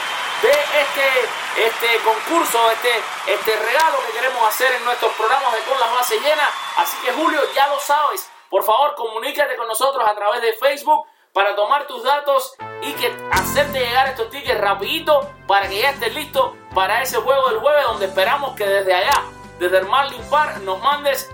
de 0.43 0.51
este, 0.51 1.29
este 1.59 1.99
concurso, 2.05 2.71
este, 2.71 2.91
este 3.27 3.57
regalo 3.57 3.99
que 4.07 4.13
queremos 4.13 4.47
hacer 4.49 4.73
en 4.73 4.85
nuestros 4.85 5.13
programas 5.15 5.53
de 5.53 5.61
Con 5.61 5.79
las 5.81 5.93
Bases 5.93 6.21
Llenas. 6.23 6.51
Así 6.77 6.97
que 7.05 7.13
Julio, 7.13 7.41
ya 7.55 7.69
lo 7.69 7.79
sabes. 7.81 8.31
Por 8.49 8.65
favor, 8.65 8.95
comunícate 8.95 9.57
con 9.57 9.69
nosotros 9.69 10.07
a 10.07 10.15
través 10.15 10.43
de 10.43 10.55
Facebook 10.55 11.07
para 11.33 11.55
tomar 11.55 11.87
tus 11.87 12.03
datos 12.03 12.55
y 12.83 12.93
que 12.95 13.15
hacerte 13.31 13.79
llegar 13.79 14.09
estos 14.09 14.31
tickets 14.31 14.61
rapidito 14.61 15.31
para 15.47 15.69
que 15.69 15.81
ya 15.81 15.91
estés 15.91 16.15
listo 16.15 16.57
para 16.75 17.03
ese 17.03 17.19
juego 17.19 17.49
del 17.51 17.59
jueves 17.59 17.85
donde 17.85 18.07
esperamos 18.07 18.57
que 18.57 18.67
desde 18.67 18.95
allá, 18.95 19.23
desde 19.59 19.79
el 19.79 19.87
Marlin 19.87 20.23
Park, 20.29 20.59
nos 20.63 20.81
mandes 20.81 21.31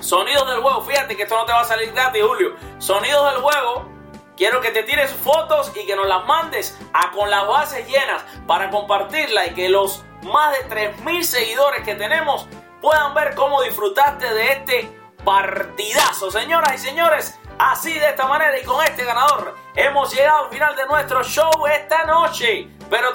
sonidos 0.00 0.48
del 0.48 0.60
juego. 0.60 0.82
Fíjate 0.82 1.16
que 1.16 1.24
esto 1.24 1.36
no 1.36 1.44
te 1.44 1.52
va 1.52 1.60
a 1.60 1.64
salir 1.64 1.92
gratis, 1.92 2.22
Julio. 2.24 2.54
Sonidos 2.78 3.32
del 3.32 3.42
juego 3.42 3.97
quiero 4.38 4.60
que 4.60 4.70
te 4.70 4.84
tires 4.84 5.10
fotos 5.10 5.72
y 5.74 5.84
que 5.84 5.96
nos 5.96 6.06
las 6.06 6.24
mandes 6.24 6.78
a 6.94 7.10
con 7.10 7.28
las 7.28 7.46
bases 7.46 7.86
llenas 7.86 8.22
para 8.46 8.70
compartirla 8.70 9.46
y 9.48 9.54
que 9.54 9.68
los 9.68 10.04
más 10.22 10.56
de 10.56 10.94
3.000 10.94 11.22
seguidores 11.22 11.82
que 11.84 11.96
tenemos 11.96 12.46
puedan 12.80 13.12
ver 13.14 13.34
cómo 13.34 13.60
disfrutaste 13.62 14.32
de 14.32 14.52
este 14.52 15.00
partidazo. 15.24 16.30
Señoras 16.30 16.74
y 16.76 16.78
señores, 16.78 17.38
así 17.58 17.92
de 17.92 18.08
esta 18.08 18.26
manera 18.28 18.58
y 18.58 18.64
con 18.64 18.82
este 18.84 19.04
ganador 19.04 19.56
hemos 19.74 20.14
llegado 20.14 20.44
al 20.44 20.50
final 20.50 20.76
de 20.76 20.86
nuestro 20.86 21.24
show 21.24 21.50
esta 21.66 22.04
noche. 22.04 22.68
Pero 22.88 23.08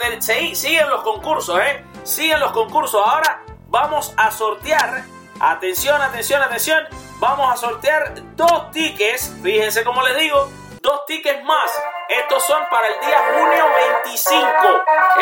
siguen 0.54 0.90
los 0.90 1.02
concursos, 1.04 1.60
¿eh? 1.60 1.84
Siguen 2.04 2.42
los 2.42 2.52
concursos. 2.52 3.02
Ahora 3.04 3.44
vamos 3.70 4.14
a 4.18 4.30
sortear. 4.30 5.06
Atención, 5.40 6.00
atención, 6.02 6.42
atención. 6.42 6.84
Vamos 7.20 7.52
a 7.52 7.58
sortear 7.58 8.14
dos 8.36 8.70
tickets. 8.72 9.34
Fíjense 9.42 9.84
como 9.84 10.04
les 10.04 10.20
digo. 10.20 10.63
Dos 10.84 11.06
tickets 11.06 11.44
más. 11.46 11.72
Estos 12.10 12.44
son 12.44 12.62
para 12.70 12.90
el 12.90 13.00
día 13.00 13.18
junio 13.34 13.66
25. 13.74 14.44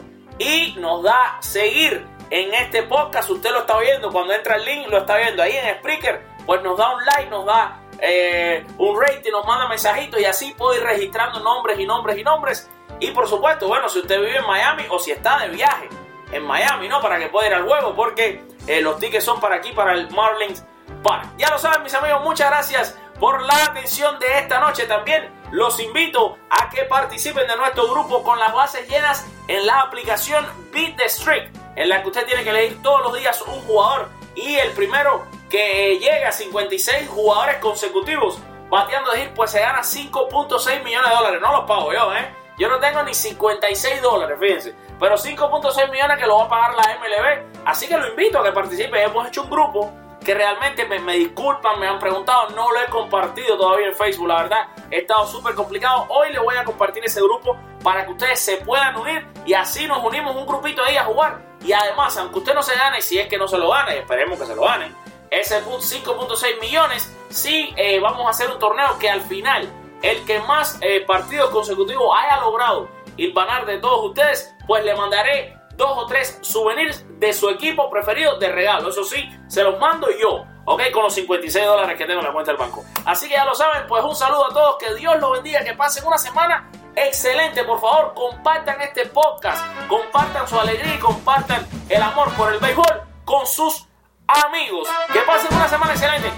y 0.41 0.73
nos 0.79 1.03
da 1.03 1.37
seguir 1.39 2.03
en 2.29 2.53
este 2.53 2.83
podcast. 2.83 3.29
Usted 3.29 3.51
lo 3.51 3.59
está 3.59 3.77
viendo 3.79 4.11
cuando 4.11 4.33
entra 4.33 4.55
el 4.55 4.65
link, 4.65 4.87
lo 4.87 4.99
está 4.99 5.17
viendo 5.17 5.43
ahí 5.43 5.55
en 5.55 5.77
Spreaker. 5.77 6.25
Pues 6.45 6.63
nos 6.63 6.77
da 6.77 6.95
un 6.95 7.05
like, 7.05 7.29
nos 7.29 7.45
da 7.45 7.79
eh, 7.99 8.65
un 8.79 8.99
rating, 8.99 9.31
nos 9.31 9.45
manda 9.45 9.67
mensajitos 9.67 10.19
y 10.19 10.25
así 10.25 10.55
puedo 10.57 10.75
ir 10.75 10.83
registrando 10.83 11.39
nombres 11.39 11.79
y 11.79 11.85
nombres 11.85 12.17
y 12.17 12.23
nombres. 12.23 12.69
Y 12.99 13.11
por 13.11 13.27
supuesto, 13.27 13.67
bueno, 13.67 13.87
si 13.87 13.99
usted 13.99 14.19
vive 14.19 14.37
en 14.37 14.47
Miami 14.47 14.83
o 14.89 14.97
si 14.97 15.11
está 15.11 15.37
de 15.39 15.49
viaje 15.49 15.89
en 16.31 16.43
Miami, 16.43 16.87
¿no? 16.87 17.01
Para 17.01 17.19
que 17.19 17.27
pueda 17.27 17.47
ir 17.47 17.53
al 17.53 17.67
juego, 17.67 17.93
porque 17.93 18.43
eh, 18.65 18.81
los 18.81 18.97
tickets 18.97 19.23
son 19.23 19.39
para 19.39 19.55
aquí, 19.55 19.73
para 19.73 19.93
el 19.93 20.09
Marlins 20.09 20.65
Park. 21.03 21.33
Ya 21.37 21.49
lo 21.51 21.59
saben, 21.59 21.83
mis 21.83 21.93
amigos, 21.93 22.23
muchas 22.23 22.49
gracias 22.49 22.97
por 23.21 23.43
la 23.43 23.65
atención 23.65 24.17
de 24.17 24.39
esta 24.39 24.59
noche. 24.59 24.87
También 24.87 25.31
los 25.51 25.79
invito 25.79 26.39
a 26.49 26.71
que 26.71 26.85
participen 26.85 27.47
de 27.47 27.55
nuestro 27.55 27.87
grupo 27.87 28.23
con 28.23 28.39
las 28.39 28.51
bases 28.51 28.89
llenas 28.89 29.27
en 29.47 29.67
la 29.67 29.81
aplicación 29.81 30.43
Beat 30.73 30.97
the 30.97 31.07
Streak, 31.07 31.51
en 31.75 31.87
la 31.87 32.01
que 32.01 32.07
usted 32.07 32.25
tiene 32.25 32.43
que 32.43 32.49
elegir 32.49 32.81
todos 32.81 33.03
los 33.03 33.13
días 33.13 33.39
un 33.43 33.61
jugador 33.61 34.09
y 34.33 34.55
el 34.55 34.71
primero 34.71 35.27
que 35.51 35.99
llega 35.99 36.29
a 36.29 36.31
56 36.31 37.07
jugadores 37.09 37.57
consecutivos 37.57 38.39
bateando 38.71 39.11
de 39.11 39.19
hit, 39.19 39.33
pues 39.35 39.51
se 39.51 39.59
gana 39.59 39.81
5.6 39.81 40.83
millones 40.83 41.09
de 41.09 41.15
dólares. 41.15 41.41
No 41.41 41.51
los 41.51 41.65
pago 41.65 41.93
yo, 41.93 42.15
¿eh? 42.15 42.33
Yo 42.57 42.69
no 42.69 42.79
tengo 42.79 43.03
ni 43.03 43.13
56 43.13 44.01
dólares, 44.01 44.37
fíjense. 44.39 44.75
Pero 44.99 45.15
5.6 45.15 45.91
millones 45.91 46.17
que 46.17 46.25
lo 46.25 46.37
va 46.37 46.45
a 46.45 46.49
pagar 46.49 46.73
la 46.75 46.97
MLB. 46.97 47.65
Así 47.65 47.87
que 47.87 47.97
lo 47.97 48.07
invito 48.07 48.39
a 48.39 48.43
que 48.43 48.51
participe. 48.51 49.03
Hemos 49.03 49.27
hecho 49.27 49.43
un 49.43 49.49
grupo 49.49 49.91
que 50.23 50.33
realmente 50.33 50.85
me, 50.85 51.13
disculpan, 51.13 51.79
me 51.79 51.87
han 51.87 51.99
preguntado, 51.99 52.49
no 52.49 52.71
lo 52.71 52.79
he 52.79 52.85
compartido 52.85 53.57
todavía 53.57 53.87
en 53.87 53.95
Facebook, 53.95 54.27
la 54.27 54.43
verdad, 54.43 54.67
he 54.91 54.99
estado 54.99 55.25
súper 55.25 55.55
complicado. 55.55 56.05
Hoy 56.09 56.31
le 56.31 56.39
voy 56.39 56.55
a 56.55 56.63
compartir 56.63 57.03
ese 57.03 57.21
grupo 57.21 57.57
para 57.83 58.05
que 58.05 58.11
ustedes 58.11 58.39
se 58.39 58.57
puedan 58.57 58.95
unir 58.97 59.25
y 59.45 59.53
así 59.53 59.87
nos 59.87 60.03
unimos 60.03 60.35
un 60.35 60.45
grupito 60.45 60.83
ahí 60.83 60.95
a 60.95 61.05
jugar. 61.05 61.41
Y 61.63 61.73
además, 61.73 62.15
aunque 62.17 62.39
usted 62.39 62.53
no 62.53 62.61
se 62.61 62.75
gane, 62.75 63.01
si 63.01 63.17
es 63.17 63.27
que 63.27 63.37
no 63.37 63.47
se 63.47 63.57
lo 63.57 63.69
gane, 63.69 63.97
esperemos 63.97 64.39
que 64.39 64.45
se 64.45 64.55
lo 64.55 64.63
gane, 64.63 64.93
ese 65.31 65.63
5.6 65.63 66.59
millones, 66.59 67.17
sí 67.29 67.73
eh, 67.77 67.99
vamos 67.99 68.27
a 68.27 68.29
hacer 68.29 68.51
un 68.51 68.59
torneo 68.59 68.99
que 68.99 69.09
al 69.09 69.21
final 69.21 69.67
el 70.01 70.25
que 70.25 70.39
más 70.39 70.77
eh, 70.81 71.01
partidos 71.01 71.49
consecutivos 71.51 72.15
haya 72.17 72.41
logrado 72.41 72.89
ir 73.17 73.33
ganar 73.33 73.65
de 73.65 73.77
todos 73.77 74.09
ustedes, 74.09 74.53
pues 74.67 74.83
le 74.83 74.95
mandaré 74.95 75.57
dos 75.75 75.97
o 75.97 76.05
tres 76.05 76.37
souvenirs 76.41 77.05
de 77.21 77.33
su 77.33 77.49
equipo 77.49 77.87
preferido 77.87 78.39
de 78.39 78.51
regalo. 78.51 78.89
Eso 78.89 79.03
sí, 79.03 79.29
se 79.47 79.63
los 79.63 79.79
mando 79.79 80.07
yo, 80.19 80.43
¿ok? 80.65 80.81
Con 80.91 81.03
los 81.03 81.13
56 81.13 81.65
dólares 81.65 81.95
que 81.95 82.05
tengo 82.05 82.19
en 82.19 82.25
la 82.25 82.33
cuenta 82.33 82.51
del 82.51 82.59
banco. 82.59 82.83
Así 83.05 83.29
que 83.29 83.35
ya 83.35 83.45
lo 83.45 83.53
saben, 83.53 83.85
pues 83.87 84.03
un 84.03 84.15
saludo 84.15 84.47
a 84.47 84.49
todos, 84.49 84.77
que 84.79 84.95
Dios 84.95 85.19
los 85.19 85.31
bendiga, 85.33 85.63
que 85.63 85.73
pasen 85.73 86.03
una 86.07 86.17
semana 86.17 86.71
excelente. 86.95 87.63
Por 87.63 87.79
favor, 87.79 88.15
compartan 88.15 88.81
este 88.81 89.05
podcast, 89.05 89.63
compartan 89.87 90.47
su 90.47 90.59
alegría 90.59 90.95
y 90.95 90.97
compartan 90.97 91.67
el 91.89 92.01
amor 92.01 92.33
por 92.33 92.51
el 92.51 92.59
béisbol 92.59 93.03
con 93.23 93.45
sus 93.45 93.87
amigos. 94.25 94.87
Que 95.13 95.19
pasen 95.19 95.55
una 95.55 95.67
semana 95.67 95.91
excelente. 95.91 96.31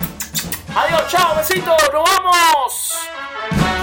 Adiós, 0.76 1.08
chao, 1.08 1.34
besitos, 1.38 1.78
nos 1.94 2.04
vamos. 2.04 3.83